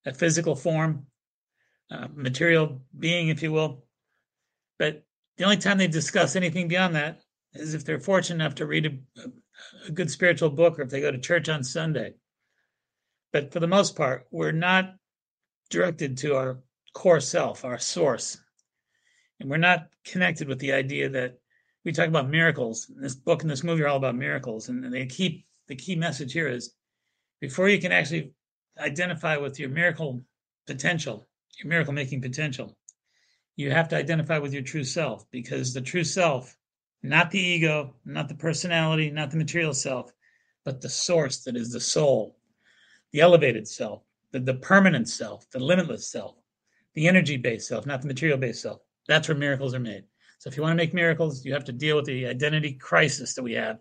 [0.04, 1.06] a physical form,
[1.90, 3.84] a material being, if you will.
[4.78, 5.04] But
[5.38, 7.22] the only time they discuss anything beyond that
[7.54, 9.28] is if they're fortunate enough to read a,
[9.86, 12.14] a good spiritual book or if they go to church on Sunday.
[13.34, 14.94] But for the most part, we're not
[15.68, 16.60] directed to our
[16.92, 18.38] core self, our source.
[19.40, 21.40] And we're not connected with the idea that
[21.84, 22.88] we talk about miracles.
[22.94, 24.68] This book and this movie are all about miracles.
[24.68, 26.74] And they keep the key message here is
[27.40, 28.34] before you can actually
[28.78, 30.24] identify with your miracle
[30.68, 31.26] potential,
[31.58, 32.78] your miracle making potential,
[33.56, 36.56] you have to identify with your true self because the true self,
[37.02, 40.12] not the ego, not the personality, not the material self,
[40.64, 42.36] but the source that is the soul,
[43.14, 44.02] the elevated self,
[44.32, 46.34] the, the permanent self, the limitless self,
[46.94, 48.80] the energy based self, not the material based self.
[49.06, 50.02] That's where miracles are made.
[50.38, 53.34] So if you want to make miracles, you have to deal with the identity crisis
[53.34, 53.78] that we have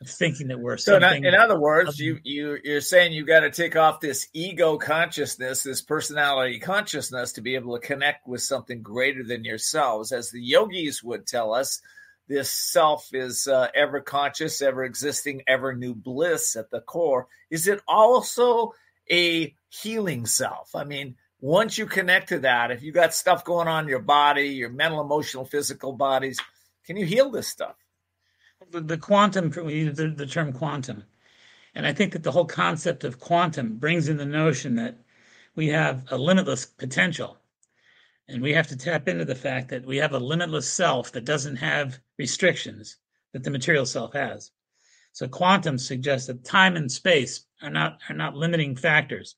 [0.00, 1.24] of thinking that we're so something.
[1.24, 5.64] in other words, you you you're saying you've got to take off this ego consciousness,
[5.64, 10.12] this personality consciousness, to be able to connect with something greater than yourselves.
[10.12, 11.82] As the yogis would tell us,
[12.28, 17.28] this self is uh, ever conscious, ever existing, ever new bliss at the core.
[17.50, 18.72] Is it also
[19.10, 20.74] a healing self?
[20.74, 24.00] I mean, once you connect to that, if you got stuff going on in your
[24.00, 26.40] body, your mental, emotional, physical bodies,
[26.84, 27.76] can you heal this stuff?
[28.70, 31.04] The, the quantum, the, the term quantum.
[31.74, 34.96] And I think that the whole concept of quantum brings in the notion that
[35.54, 37.38] we have a limitless potential
[38.28, 41.24] and we have to tap into the fact that we have a limitless self that
[41.24, 42.96] doesn't have restrictions
[43.32, 44.50] that the material self has.
[45.12, 49.36] So quantum suggests that time and space are not are not limiting factors.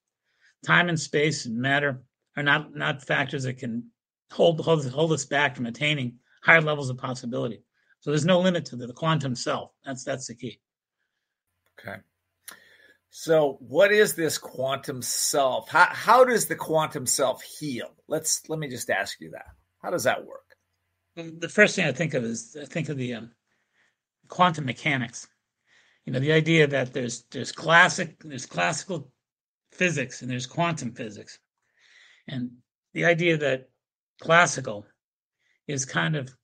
[0.65, 2.03] Time and space and matter
[2.37, 3.91] are not not factors that can
[4.33, 7.63] hold hold, hold us back from attaining higher levels of possibility.
[8.01, 9.73] So there's no limit to the, the quantum self.
[9.85, 10.61] That's that's the key.
[11.79, 11.99] Okay.
[13.11, 15.69] So, what is this quantum self?
[15.69, 17.95] How, how does the quantum self heal?
[18.07, 19.47] Let's let me just ask you that.
[19.83, 20.45] How does that work?
[21.17, 23.31] The first thing I think of is I think of the um,
[24.29, 25.27] quantum mechanics.
[26.05, 29.11] You know, the idea that there's there's classic there's classical
[29.73, 31.39] physics and there's quantum physics,
[32.29, 32.51] and
[32.93, 33.71] the idea that
[34.21, 34.87] classical
[35.67, 36.35] is kind of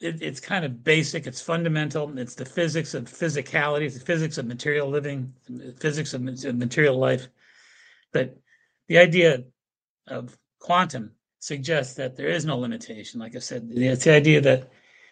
[0.00, 1.26] it, it's kind of basic.
[1.26, 2.18] It's fundamental.
[2.18, 3.82] It's the physics of physicality.
[3.82, 5.32] It's the physics of material living,
[5.78, 7.28] physics of material life.
[8.12, 8.36] But
[8.88, 9.44] the idea
[10.06, 13.20] of quantum suggests that there is no limitation.
[13.20, 14.70] Like I said, it's the idea that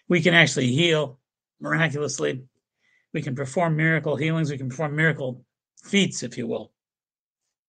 [0.08, 1.18] we can actually heal
[1.60, 2.44] miraculously.
[3.12, 4.50] We can perform miracle healings.
[4.50, 5.44] We can perform miracle
[5.84, 6.72] feats, if you will,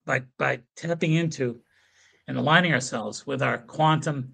[0.06, 1.62] by by tapping into
[2.28, 4.34] and aligning ourselves with our quantum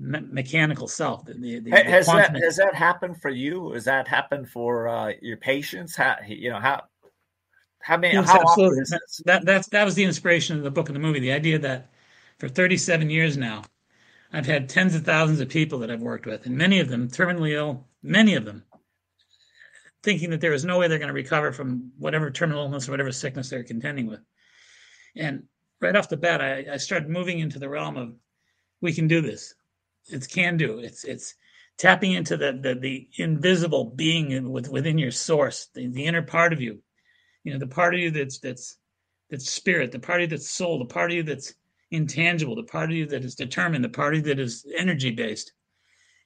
[0.00, 1.24] me- mechanical self.
[1.26, 3.72] The, the, has that has that happened for you?
[3.72, 5.94] Has that happened for uh, your patients?
[5.94, 6.82] How you know how
[7.80, 8.14] how many?
[8.14, 8.84] Yes, how absolutely.
[8.88, 11.20] That, that that's that was the inspiration of the book and the movie.
[11.20, 11.90] The idea that
[12.38, 13.62] for 37 years now,
[14.32, 17.08] I've had tens of thousands of people that I've worked with, and many of them
[17.08, 17.86] terminally ill.
[18.02, 18.64] Many of them
[20.02, 22.92] thinking that there is no way they're going to recover from whatever terminal illness or
[22.92, 24.20] whatever sickness they're contending with.
[25.14, 25.44] And
[25.80, 28.14] right off the bat, I, I started moving into the realm of
[28.80, 29.54] we can do this
[30.12, 30.78] it's can do.
[30.78, 31.34] It's it's
[31.78, 36.52] tapping into the the, the invisible being with, within your source, the, the inner part
[36.52, 36.80] of you.
[37.44, 38.76] You know, the part of you that's that's
[39.30, 41.54] that's spirit, the part of you that's soul, the part of you that's
[41.90, 45.10] intangible, the part of you that is determined, the part of you that is energy
[45.10, 45.52] based.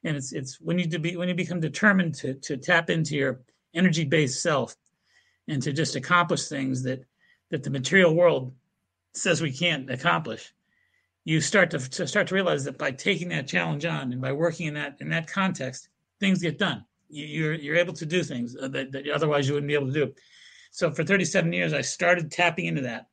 [0.04, 3.40] And it's it's when you be when you become determined to to tap into your
[3.74, 4.76] energy based self
[5.48, 7.04] and to just accomplish things that
[7.50, 8.54] that the material world
[9.14, 10.53] says we can't accomplish
[11.24, 14.32] you start to, to, start to realize that by taking that challenge on and by
[14.32, 15.88] working in that in that context,
[16.20, 16.84] things get done.
[17.08, 19.92] You, you're you're able to do things that, that otherwise you wouldn't be able to
[19.92, 20.14] do.
[20.70, 23.06] So for 37 years, I started tapping into that,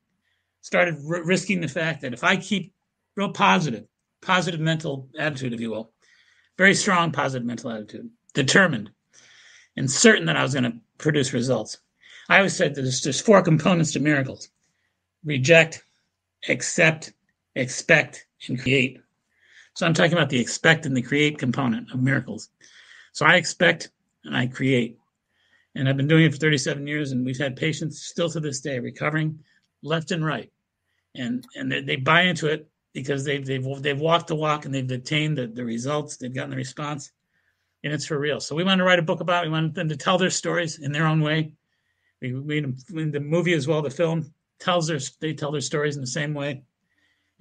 [0.61, 2.73] started r- risking the fact that if I keep
[3.15, 3.85] real positive,
[4.21, 5.91] positive mental attitude, if you will,
[6.57, 8.91] very strong positive mental attitude, determined,
[9.77, 11.77] and certain that I was going to produce results.
[12.29, 14.49] I always said there's, there's four components to miracles
[15.23, 15.83] reject,
[16.49, 17.13] accept,
[17.55, 18.99] expect, and create.
[19.75, 22.49] So I'm talking about the expect and the create component of miracles.
[23.13, 23.91] So I expect
[24.23, 24.97] and I create.
[25.75, 28.59] And I've been doing it for 37 years, and we've had patients still to this
[28.59, 29.39] day recovering
[29.83, 30.51] left and right.
[31.15, 34.73] And and they, they buy into it because they've they've they've walked the walk and
[34.73, 37.11] they've attained the, the results, they've gotten the response,
[37.83, 38.39] and it's for real.
[38.39, 39.47] So we wanted to write a book about it.
[39.47, 41.53] We wanted them to tell their stories in their own way.
[42.21, 46.01] We in the movie as well, the film tells their they tell their stories in
[46.01, 46.63] the same way.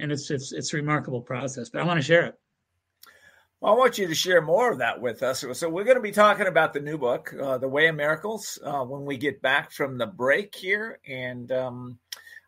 [0.01, 1.69] And it's it's it's a remarkable process.
[1.71, 2.35] But I want to share it.
[3.61, 5.45] Well, I want you to share more of that with us.
[5.53, 8.59] So, we're going to be talking about the new book, uh, The Way of Miracles,
[8.65, 11.99] uh, when we get back from the break here, and um,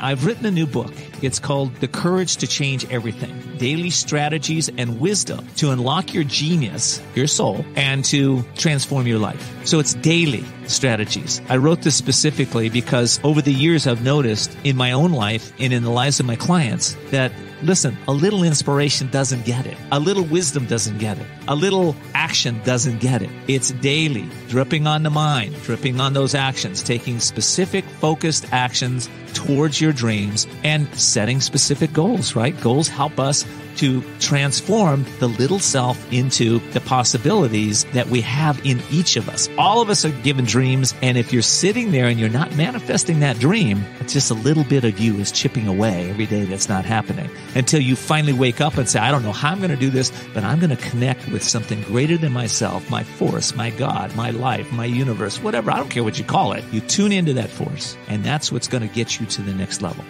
[0.00, 0.92] I've written a new book.
[1.22, 7.00] It's called The Courage to Change Everything Daily Strategies and Wisdom to Unlock Your Genius,
[7.14, 9.64] Your Soul, and to Transform Your Life.
[9.64, 11.40] So it's daily strategies.
[11.48, 15.72] I wrote this specifically because over the years I've noticed in my own life and
[15.72, 19.78] in the lives of my clients that Listen, a little inspiration doesn't get it.
[19.90, 21.26] A little wisdom doesn't get it.
[21.48, 23.30] A little action doesn't get it.
[23.48, 29.80] It's daily, dripping on the mind, dripping on those actions, taking specific focused actions towards
[29.80, 32.58] your dreams and setting specific goals, right?
[32.60, 33.46] Goals help us
[33.76, 39.48] to transform the little self into the possibilities that we have in each of us.
[39.58, 40.94] All of us are given dreams.
[41.02, 44.64] And if you're sitting there and you're not manifesting that dream, it's just a little
[44.64, 48.60] bit of you is chipping away every day that's not happening until you finally wake
[48.60, 50.74] up and say, I don't know how I'm going to do this, but I'm going
[50.74, 55.42] to connect with something greater than myself, my force, my God, my life, my universe,
[55.42, 55.70] whatever.
[55.70, 56.64] I don't care what you call it.
[56.72, 59.82] You tune into that force and that's what's going to get you to the next
[59.82, 60.04] level.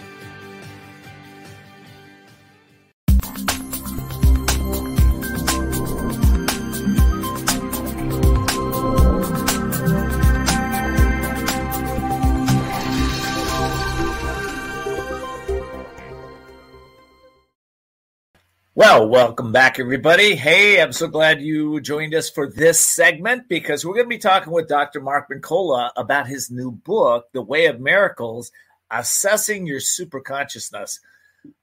[18.89, 20.37] Well, welcome back, everybody.
[20.37, 24.17] Hey, I'm so glad you joined us for this segment because we're going to be
[24.17, 25.01] talking with Dr.
[25.01, 28.53] Mark Mincolla about his new book, The Way of Miracles
[28.89, 31.01] Assessing Your Superconsciousness.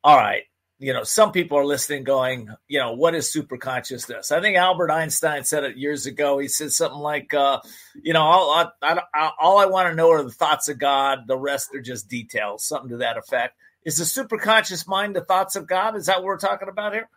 [0.03, 0.43] All right.
[0.79, 4.33] You know, some people are listening going, you know, what is superconsciousness?
[4.33, 6.39] I think Albert Einstein said it years ago.
[6.39, 7.61] He said something like, uh,
[8.01, 11.19] you know, all I, I, all I want to know are the thoughts of God.
[11.27, 13.55] The rest are just details, something to that effect.
[13.85, 15.95] Is the superconscious mind the thoughts of God?
[15.95, 17.09] Is that what we're talking about here?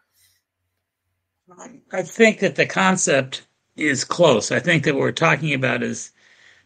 [1.92, 3.46] I think that the concept
[3.76, 4.50] is close.
[4.50, 6.10] I think that what we're talking about is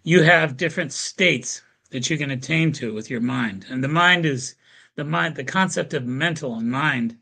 [0.04, 3.66] you have different states that you can attain to with your mind.
[3.68, 4.54] And the mind is
[4.96, 7.18] the mind, the concept of mental and mind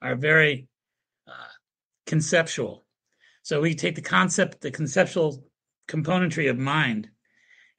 [0.00, 0.68] are very
[1.26, 1.52] uh,
[2.06, 2.84] conceptual.
[3.42, 5.44] So we take the concept, the conceptual
[5.88, 7.10] componentry of mind,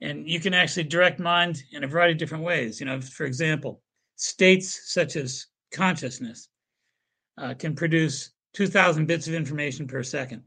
[0.02, 2.80] and you can actually direct mind in a variety of different ways.
[2.80, 3.82] You know, for example,
[4.16, 6.50] states such as consciousness
[7.38, 10.44] uh, can produce 2,000 bits of information per second.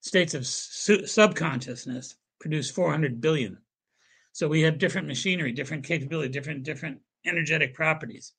[0.00, 3.58] States of su- subconsciousness produce 400 billion.
[4.32, 8.32] So we have different machinery, different capability, different different energetic properties.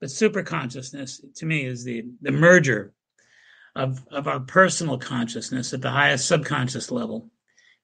[0.00, 2.92] But superconsciousness, to me, is the the merger
[3.74, 7.30] of of our personal consciousness at the highest subconscious level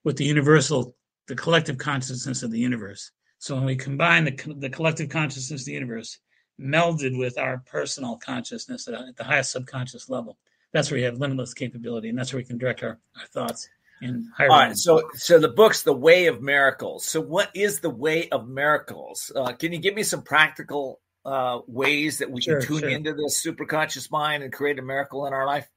[0.05, 0.95] with the universal
[1.27, 3.11] the collective consciousness of the universe.
[3.39, 6.19] So when we combine the, the collective consciousness of the universe
[6.61, 10.39] melded with our personal consciousness at, the highest subconscious level,
[10.73, 13.69] that's where we have limitless capability, and that's where we can direct our, our thoughts
[14.03, 14.51] in higher.
[14.51, 17.07] All right, so so the book's the Way of Miracles.
[17.07, 19.33] So what is the Way of Miracles?
[19.35, 22.89] Uh, can you give me some practical uh, ways that we sure, can tune sure.
[22.89, 25.69] into this superconscious mind and create a miracle in our life?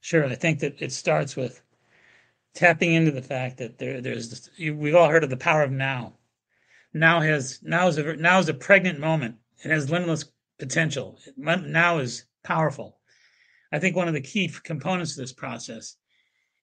[0.00, 1.62] Sure, I think that it starts with
[2.54, 5.70] tapping into the fact that there, there's this, we've all heard of the power of
[5.70, 6.14] now.
[6.94, 9.36] Now has now is a now is a pregnant moment.
[9.64, 10.26] It has limitless
[10.58, 11.18] potential.
[11.36, 12.98] Now is powerful.
[13.72, 15.96] I think one of the key components of this process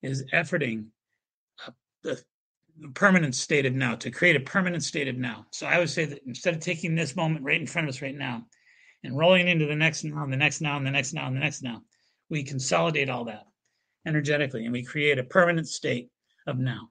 [0.04, 0.86] is efforting
[2.04, 2.22] the
[2.94, 5.46] permanent state of now to create a permanent state of now.
[5.52, 8.02] So I would say that instead of taking this moment right in front of us
[8.02, 8.46] right now
[9.04, 11.36] and rolling into the next now and the next now and the next now and
[11.36, 11.82] the next now,
[12.30, 13.46] we consolidate all that
[14.06, 16.10] energetically and we create a permanent state
[16.48, 16.90] of now.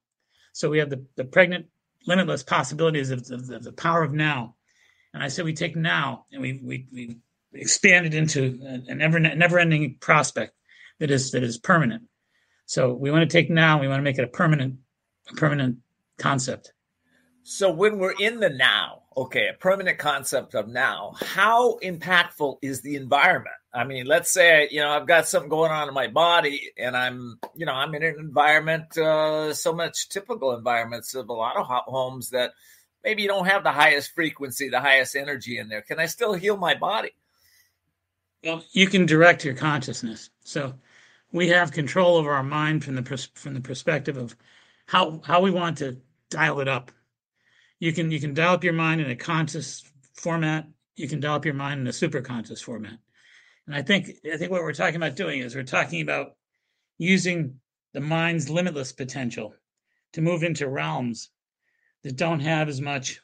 [0.52, 1.66] So we have the, the pregnant,
[2.06, 4.54] limitless possibilities of, of, of the power of now.
[5.14, 7.16] And I say we take now and we, we, we
[7.52, 10.52] expand it into an ever, never ending prospect
[11.00, 12.04] that is, that is permanent.
[12.66, 14.76] So we want to take now, we want to make it a permanent,
[15.30, 15.78] a permanent
[16.18, 16.72] concept.
[17.50, 22.82] So when we're in the now, okay, a permanent concept of now, how impactful is
[22.82, 23.56] the environment?
[23.72, 26.94] I mean, let's say you know I've got something going on in my body, and
[26.94, 31.56] I'm you know I'm in an environment, uh, so much typical environments of a lot
[31.56, 32.52] of homes that
[33.02, 35.80] maybe you don't have the highest frequency, the highest energy in there.
[35.80, 37.12] Can I still heal my body?
[38.44, 40.28] Well, you can direct your consciousness.
[40.44, 40.74] So
[41.32, 44.36] we have control over our mind from the pers- from the perspective of
[44.84, 45.96] how how we want to
[46.28, 46.92] dial it up.
[47.80, 50.66] You can you can dial up your mind in a conscious format.
[50.96, 52.98] You can dial up your mind in a super conscious format.
[53.66, 56.32] And I think I think what we're talking about doing is we're talking about
[56.98, 57.60] using
[57.94, 59.54] the mind's limitless potential
[60.14, 61.30] to move into realms
[62.02, 63.20] that don't have as much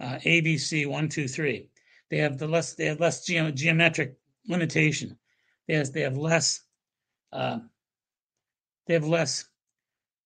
[0.00, 1.68] uh, ABC one two three.
[2.10, 4.16] They have the less they have less ge- geometric
[4.46, 5.18] limitation.
[5.66, 6.60] They have, they have less
[7.32, 7.60] uh,
[8.86, 9.44] they have less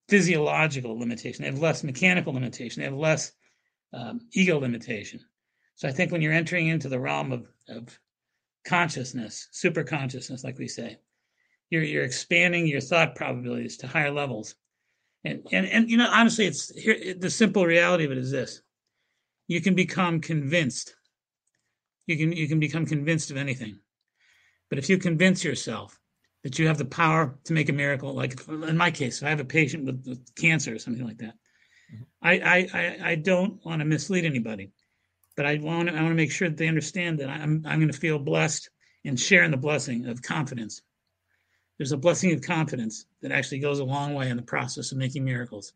[0.08, 1.42] physiological limitation.
[1.42, 2.80] They have less mechanical limitation.
[2.80, 3.32] They have less
[3.92, 5.20] um, ego limitation.
[5.74, 7.98] So I think when you're entering into the realm of, of
[8.66, 10.98] consciousness, super consciousness, like we say,
[11.70, 14.54] you're you're expanding your thought probabilities to higher levels.
[15.24, 17.14] And and and you know, honestly, it's here.
[17.14, 18.62] The simple reality of it is this:
[19.48, 20.94] you can become convinced.
[22.06, 23.80] You can you can become convinced of anything,
[24.70, 25.98] but if you convince yourself
[26.46, 28.14] that you have the power to make a miracle.
[28.14, 31.34] Like in my case, I have a patient with, with cancer or something like that.
[31.92, 32.02] Mm-hmm.
[32.22, 34.70] I, I, I don't want to mislead anybody,
[35.36, 37.80] but I want to, I want to make sure that they understand that I'm, I'm
[37.80, 38.70] going to feel blessed
[39.04, 40.82] and share in the blessing of confidence.
[41.78, 44.98] There's a blessing of confidence that actually goes a long way in the process of
[44.98, 45.72] making miracles.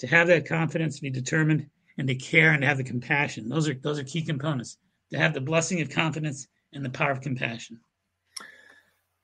[0.00, 3.48] To have that confidence, to be determined, and to care and to have the compassion.
[3.48, 4.76] Those are those are key components.
[5.12, 7.80] To have the blessing of confidence and the power of compassion.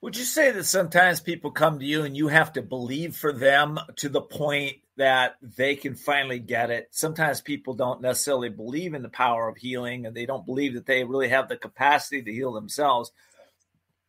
[0.03, 3.31] Would you say that sometimes people come to you and you have to believe for
[3.31, 6.89] them to the point that they can finally get it?
[6.91, 10.85] Sometimes people don't necessarily believe in the power of healing and they don't believe that
[10.85, 13.13] they really have the capacity to heal themselves.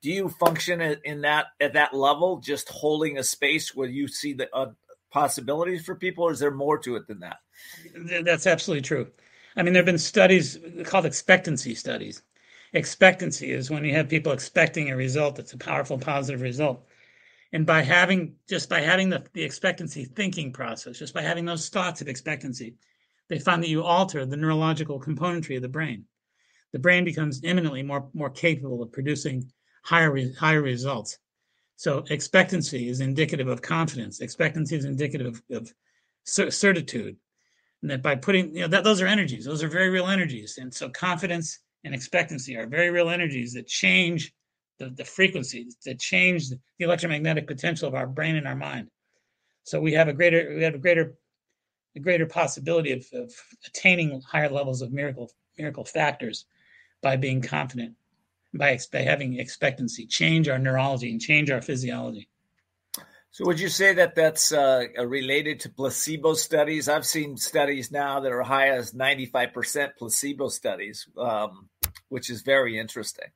[0.03, 4.33] Do you function in that at that level, just holding a space where you see
[4.33, 4.73] the uh,
[5.13, 7.37] possibilities for people, or is there more to it than that?
[8.25, 9.13] That's absolutely true.
[9.55, 12.21] I mean, there have been studies called expectancy studies
[12.75, 16.85] expectancy is when you have people expecting a result that's a powerful positive result.
[17.53, 21.69] And by having just by having the, the expectancy thinking process just by having those
[21.69, 22.75] thoughts of expectancy
[23.29, 26.05] they find that you alter the neurological componentry of the brain.
[26.73, 29.51] The brain becomes eminently more more capable of producing
[29.85, 31.19] higher higher results.
[31.77, 34.21] So expectancy is indicative of confidence.
[34.21, 35.63] Expectancy is indicative of,
[36.27, 37.17] of certitude.
[37.83, 39.45] And that by putting you know that those are energies.
[39.45, 40.59] Those are very real energies.
[40.59, 44.33] And so confidence and expectancy are very real energies that change
[44.79, 48.89] the, the frequency, that change the electromagnetic potential of our brain and our mind.
[49.63, 51.15] So we have a greater we have a greater
[51.97, 53.33] a greater possibility of, of
[53.67, 56.47] attaining higher levels of miracle miracle factors
[57.03, 57.95] by being confident,
[58.53, 62.29] by, by having expectancy, change our neurology and change our physiology.
[63.31, 66.89] So, would you say that that's uh, related to placebo studies?
[66.89, 71.69] I've seen studies now that are high as 95% placebo studies, um,
[72.09, 73.29] which is very interesting.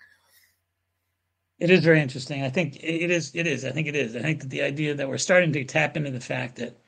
[1.58, 2.42] It is very interesting.
[2.44, 3.32] I think it is.
[3.34, 3.64] It is.
[3.64, 4.14] I think it is.
[4.14, 6.78] I think that the idea that we're starting to tap into the fact that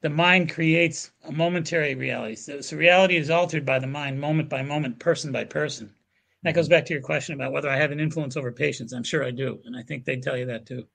[0.00, 2.34] the mind creates a momentary reality.
[2.34, 5.94] So, so reality is altered by the mind, moment by moment, person by person.
[6.42, 6.72] That goes mm-hmm.
[6.72, 8.92] back to your question about whether I have an influence over patients.
[8.92, 10.88] I'm sure I do, and I think they tell you that too.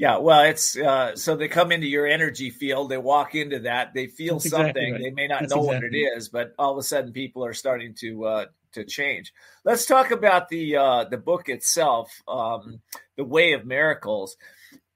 [0.00, 3.92] Yeah, well, it's uh, so they come into your energy field, they walk into that,
[3.92, 4.68] they feel That's something.
[4.70, 5.02] exactly right.
[5.02, 7.44] They may not That's know exactly what it is, but all of a sudden people
[7.44, 9.34] are starting to uh, to change.
[9.62, 12.80] Let's talk about the uh, the book itself, um,
[13.18, 14.38] The Way of Miracles.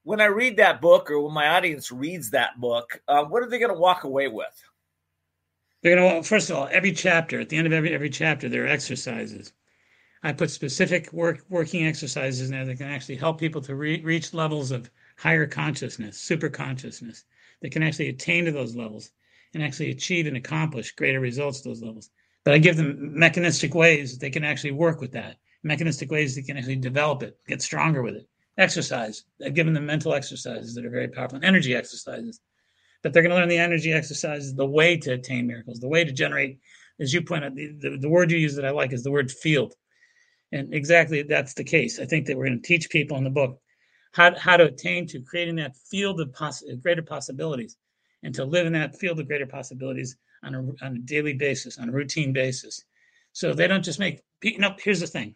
[0.04, 3.48] When I read that book, or when my audience reads that book, uh, what are
[3.50, 4.64] they going to walk away with?
[5.82, 8.64] They're gonna first of all, every chapter, at the end of every every chapter, there
[8.64, 9.52] are exercises.
[10.26, 14.00] I put specific work working exercises in there that can actually help people to re-
[14.00, 17.24] reach levels of higher consciousness, super consciousness,
[17.60, 19.10] that can actually attain to those levels
[19.52, 22.08] and actually achieve and accomplish greater results at those levels.
[22.42, 26.34] But I give them mechanistic ways that they can actually work with that, mechanistic ways
[26.34, 28.26] they can actually develop it, get stronger with it.
[28.56, 29.24] Exercise.
[29.44, 32.40] I've given them mental exercises that are very powerful, and energy exercises.
[33.02, 36.02] But they're going to learn the energy exercises, the way to attain miracles, the way
[36.02, 36.60] to generate,
[36.98, 39.10] as you point out, the, the, the word you use that I like is the
[39.10, 39.74] word field.
[40.54, 41.98] And exactly that's the case.
[41.98, 43.60] I think that we're going to teach people in the book
[44.12, 47.76] how, how to attain to creating that field of poss- greater possibilities
[48.22, 51.76] and to live in that field of greater possibilities on a, on a daily basis,
[51.76, 52.84] on a routine basis.
[53.32, 55.34] So they don't just make, you know, here's the thing.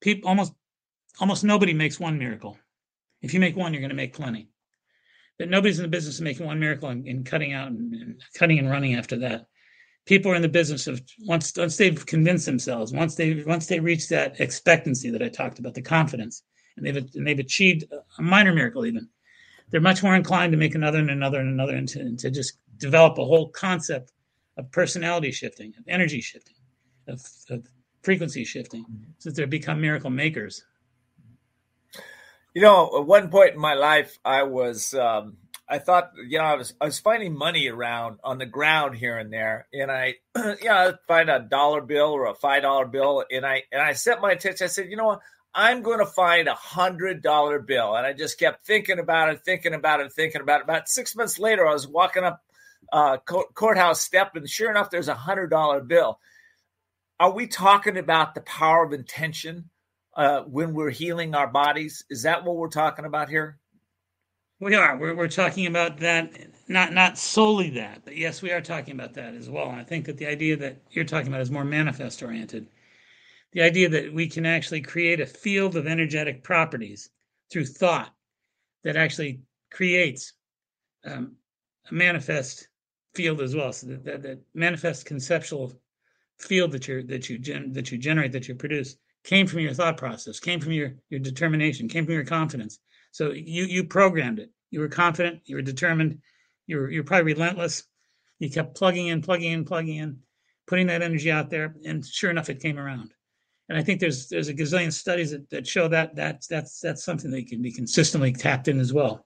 [0.00, 0.54] People almost,
[1.20, 2.58] almost nobody makes one miracle.
[3.22, 4.48] If you make one, you're going to make plenty.
[5.38, 8.22] But nobody's in the business of making one miracle and, and cutting out and, and
[8.34, 9.46] cutting and running after that
[10.06, 13.80] people are in the business of once once they've convinced themselves, once they once they
[13.80, 16.42] reach that expectancy that I talked about, the confidence,
[16.76, 17.84] and they've and they've achieved
[18.18, 19.08] a minor miracle even,
[19.70, 22.30] they're much more inclined to make another and another and another and to, and to
[22.30, 24.12] just develop a whole concept
[24.56, 26.56] of personality shifting, of energy shifting,
[27.08, 27.66] of, of
[28.02, 28.84] frequency shifting,
[29.18, 30.64] so that they become miracle makers.
[32.54, 35.36] You know, at one point in my life, I was um,
[35.68, 39.18] I thought, you know, I was I was finding money around on the ground here
[39.18, 42.86] and there, and I, you know, I'd find a dollar bill or a five dollar
[42.86, 44.64] bill, and I and I set my attention.
[44.64, 45.20] I said, you know what,
[45.54, 49.44] I'm going to find a hundred dollar bill, and I just kept thinking about it,
[49.44, 50.64] thinking about it, thinking about it.
[50.64, 52.42] About six months later, I was walking up
[52.92, 53.16] uh,
[53.54, 56.20] courthouse step, and sure enough, there's a hundred dollar bill.
[57.18, 59.70] Are we talking about the power of intention
[60.14, 62.04] uh, when we're healing our bodies?
[62.10, 63.58] Is that what we're talking about here?
[64.58, 64.96] We are.
[64.96, 66.32] We're, we're talking about that,
[66.66, 69.68] not not solely that, but yes, we are talking about that as well.
[69.68, 72.66] And I think that the idea that you're talking about is more manifest oriented.
[73.52, 77.10] The idea that we can actually create a field of energetic properties
[77.50, 78.14] through thought
[78.82, 79.40] that actually
[79.70, 80.32] creates
[81.04, 81.36] um,
[81.90, 82.68] a manifest
[83.14, 83.72] field as well.
[83.72, 85.74] So that, that, that manifest conceptual
[86.38, 89.74] field that you that you gen, that you generate that you produce came from your
[89.74, 92.78] thought process, came from your your determination, came from your confidence
[93.16, 94.50] so you you programmed it.
[94.70, 95.40] You were confident.
[95.46, 96.18] You were determined.
[96.66, 97.84] You were you're probably relentless.
[98.40, 100.18] You kept plugging in, plugging in, plugging in,
[100.66, 103.14] putting that energy out there, and sure enough, it came around.
[103.70, 107.04] And I think there's there's a gazillion studies that, that show that that's that's that's
[107.04, 109.24] something that can be consistently tapped in as well.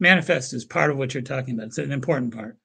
[0.00, 1.66] Manifest is part of what you're talking about.
[1.66, 2.56] It's an important part.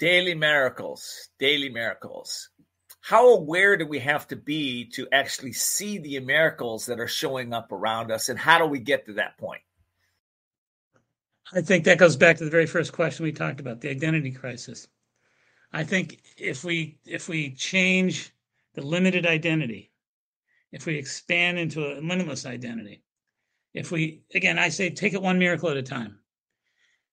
[0.00, 2.50] Daily miracles, daily miracles
[3.06, 7.52] how aware do we have to be to actually see the miracles that are showing
[7.52, 9.62] up around us and how do we get to that point?
[11.54, 14.32] I think that goes back to the very first question we talked about the identity
[14.32, 14.88] crisis.
[15.72, 18.34] I think if we if we change
[18.74, 19.92] the limited identity
[20.72, 23.04] if we expand into a limitless identity
[23.72, 26.18] if we again i say take it one miracle at a time.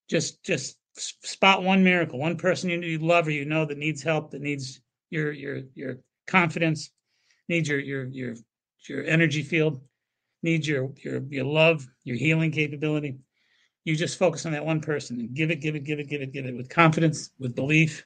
[0.10, 4.32] Just just spot one miracle one person you love or you know that needs help
[4.32, 4.82] that needs
[5.14, 5.98] your your your
[6.28, 6.92] confidence,
[7.48, 8.36] needs your your your
[8.90, 9.80] your energy field,
[10.42, 13.18] needs your your your love, your healing capability.
[13.86, 16.22] You just focus on that one person and give it, give it, give it, give
[16.22, 18.06] it, give it with confidence, with belief,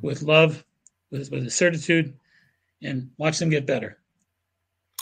[0.00, 0.64] with love,
[1.10, 2.14] with with certitude,
[2.82, 3.98] and watch them get better.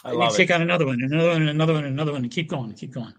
[0.04, 2.32] I and love you take out another one, another one, another one, another one, and
[2.32, 3.14] keep going, keep going.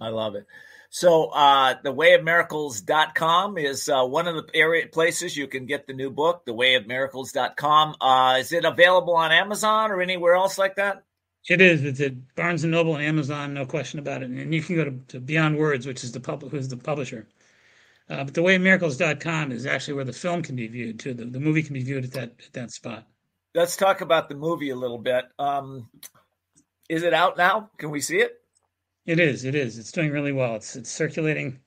[0.00, 0.46] I love it.
[0.94, 5.94] So uh, the wayofmiracles.com is uh, one of the area places you can get the
[5.94, 7.94] new book, the wayofmiracles.com.
[7.98, 11.02] Uh, is it available on Amazon or anywhere else like that?
[11.48, 11.82] It is.
[11.82, 14.28] It's at Barnes and Noble and Amazon, no question about it.
[14.28, 17.26] And you can go to, to Beyond Words, which is the pub- who's the publisher.
[18.10, 21.14] Uh, but the wayofmiracles.com is actually where the film can be viewed too.
[21.14, 23.06] The, the movie can be viewed at that at that spot.
[23.54, 25.24] Let's talk about the movie a little bit.
[25.38, 25.88] Um,
[26.90, 27.70] is it out now?
[27.78, 28.41] Can we see it?
[29.04, 29.44] It is.
[29.44, 29.78] It is.
[29.78, 30.54] It's doing really well.
[30.54, 31.58] It's it's circulating.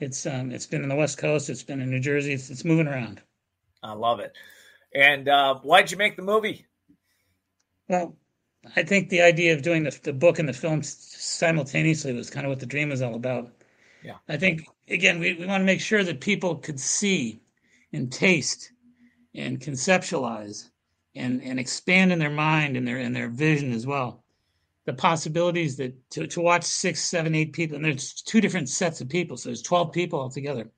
[0.00, 1.48] It's um it's been in the West Coast.
[1.48, 2.32] It's been in New Jersey.
[2.32, 3.22] It's, it's moving around.
[3.82, 4.34] I love it.
[4.94, 6.66] And uh, why'd you make the movie?
[7.88, 8.16] Well,
[8.76, 12.46] I think the idea of doing the, the book and the film simultaneously was kind
[12.46, 13.50] of what the dream was all about.
[14.02, 14.16] Yeah.
[14.28, 17.40] I think again we, we want to make sure that people could see
[17.92, 18.72] and taste
[19.32, 20.70] and conceptualize
[21.14, 24.23] and, and expand in their mind and their and their vision as well
[24.84, 29.00] the possibilities that to, to watch six, seven, eight people, and there's two different sets
[29.00, 29.36] of people.
[29.36, 30.70] So there's 12 people altogether,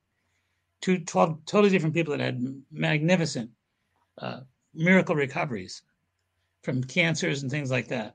[0.81, 3.51] two, 12 totally different people that had magnificent
[4.19, 4.41] uh,
[4.75, 5.83] miracle recoveries
[6.63, 8.15] from cancers and things like that.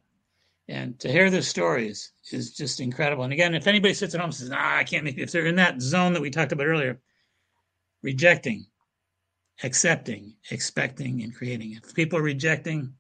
[0.68, 3.24] And to hear their stories is just incredible.
[3.24, 5.32] And again, if anybody sits at home and says, ah, I can't make it, if
[5.32, 7.02] they're in that zone that we talked about earlier,
[8.02, 8.68] rejecting,
[9.64, 11.78] accepting, expecting, and creating.
[11.84, 12.94] If people are rejecting,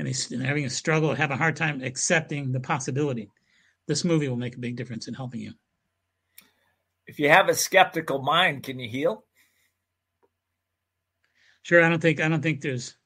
[0.00, 3.30] and they're having a struggle, have a hard time accepting the possibility,
[3.86, 5.52] this movie will make a big difference in helping you.
[7.06, 9.24] If you have a skeptical mind, can you heal?
[11.62, 12.96] Sure, I don't think I don't think there's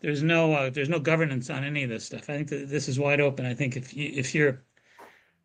[0.00, 2.28] there's no uh, there's no governance on any of this stuff.
[2.28, 3.46] I think that this is wide open.
[3.46, 4.64] I think if you if you're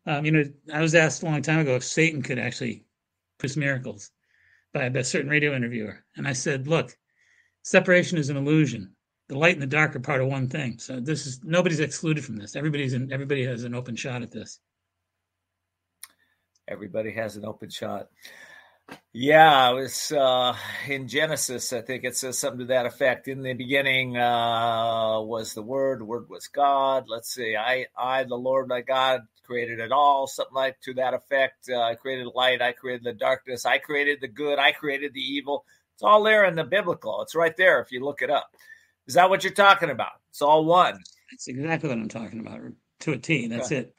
[0.04, 2.84] um, you know, I was asked a long time ago if Satan could actually
[3.38, 4.10] produce miracles
[4.72, 6.96] by a certain radio interviewer, and I said, look,
[7.62, 8.95] separation is an illusion
[9.28, 10.78] the light and the dark are part of one thing.
[10.78, 12.56] So this is nobody's excluded from this.
[12.56, 14.60] Everybody's in, everybody has an open shot at this.
[16.68, 18.08] Everybody has an open shot.
[19.12, 20.54] Yeah, it was uh,
[20.88, 21.72] in Genesis.
[21.72, 23.26] I think it says something to that effect.
[23.26, 26.00] In the beginning uh, was the Word.
[26.00, 27.06] The Word was God.
[27.08, 27.56] Let's see.
[27.56, 30.26] I, I, the Lord, my God, created it all.
[30.26, 31.68] Something like to that effect.
[31.68, 32.62] Uh, I created light.
[32.62, 33.66] I created the darkness.
[33.66, 34.58] I created the good.
[34.58, 35.64] I created the evil.
[35.94, 37.22] It's all there in the biblical.
[37.22, 38.50] It's right there if you look it up.
[39.06, 40.12] Is that what you're talking about?
[40.30, 40.98] It's all one.
[41.30, 42.60] That's exactly what I'm talking about
[43.00, 43.46] to a T.
[43.48, 43.76] That's okay.
[43.76, 43.94] it.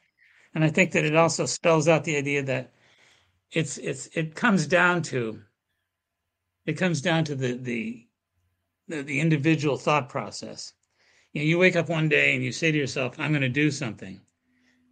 [0.54, 2.72] And I think that it also spells out the idea that
[3.52, 5.40] it's it's it comes down to
[6.66, 8.06] it comes down to the the
[8.88, 10.72] the, the individual thought process.
[11.32, 13.48] You know, you wake up one day and you say to yourself, "I'm going to
[13.48, 14.20] do something,"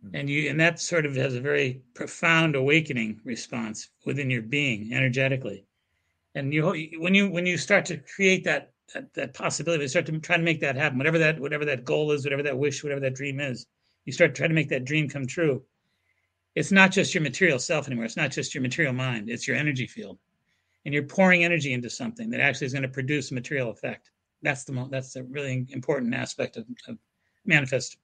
[0.05, 0.17] mm-hmm.
[0.17, 4.93] and you and that sort of has a very profound awakening response within your being
[4.93, 5.67] energetically.
[6.35, 6.67] And you
[6.99, 10.37] when you when you start to create that that, that possibility to start to try
[10.37, 10.99] to make that happen.
[10.99, 13.67] Whatever that whatever that goal is whatever that wish whatever that dream is
[14.05, 15.63] you start trying to make that dream come true.
[16.55, 18.07] It's not just your material self anymore.
[18.07, 19.29] It's not just your material mind.
[19.29, 20.19] It's your energy field.
[20.85, 24.11] And you're pouring energy into something that actually is going to produce a material effect.
[24.43, 26.97] That's the that's a really important aspect of, of
[27.45, 27.99] manifest.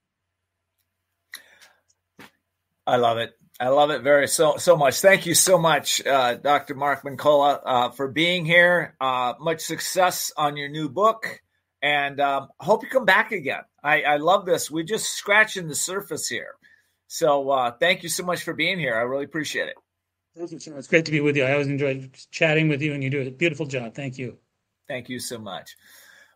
[2.85, 4.99] I love it I love it very so so much.
[4.99, 6.73] Thank you so much, uh, Dr.
[6.73, 8.95] Mark Mincolla, uh, for being here.
[8.99, 11.41] Uh, much success on your new book,
[11.81, 13.61] and um, hope you come back again.
[13.83, 14.71] I, I, love this.
[14.71, 16.55] We're just scratching the surface here.
[17.07, 18.95] So uh, thank you so much for being here.
[18.95, 19.75] I really appreciate it.
[20.35, 20.79] Thank you so much.
[20.79, 21.43] It's great to be with you.
[21.43, 23.93] I always enjoy chatting with you, and you do a beautiful job.
[23.93, 24.39] Thank you.
[24.87, 25.75] Thank you so much.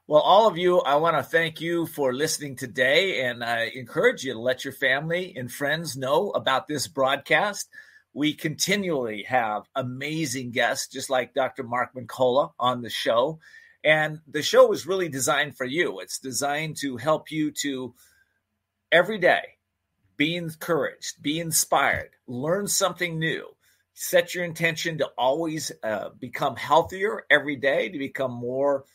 [0.10, 4.24] Well, all of you, I want to thank you for listening today, and I encourage
[4.24, 7.68] you to let your family and friends know about this broadcast.
[8.14, 11.64] We continually have amazing guests, just like Dr.
[11.64, 13.40] Mark Mincolla on the show.
[13.84, 16.00] And the show is really designed for you.
[16.00, 17.94] It's designed to help you to
[18.90, 19.58] every day
[20.16, 23.46] be encouraged, be inspired, learn something new,
[23.94, 28.86] set your intention to always uh, become healthier every day, to become more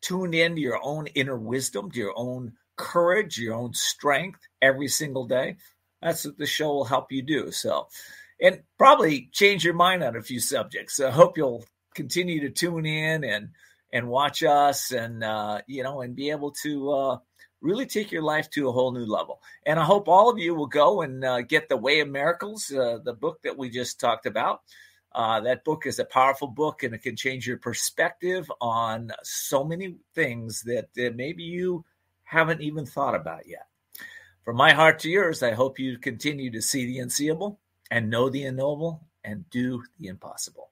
[0.00, 4.88] tuned in to your own inner wisdom, to your own courage, your own strength every
[4.88, 5.56] single day.
[6.02, 7.50] That's what the show will help you do.
[7.50, 7.88] So,
[8.40, 10.96] and probably change your mind on a few subjects.
[10.96, 13.50] So I hope you'll continue to tune in and
[13.92, 17.18] and watch us, and uh, you know, and be able to uh,
[17.60, 19.40] really take your life to a whole new level.
[19.64, 22.70] And I hope all of you will go and uh, get the Way of Miracles,
[22.70, 24.60] uh, the book that we just talked about.
[25.16, 29.64] Uh, that book is a powerful book and it can change your perspective on so
[29.64, 31.82] many things that uh, maybe you
[32.24, 33.66] haven't even thought about yet.
[34.44, 37.58] From my heart to yours, I hope you continue to see the unseeable
[37.90, 40.68] and know the unknowable and do the impossible.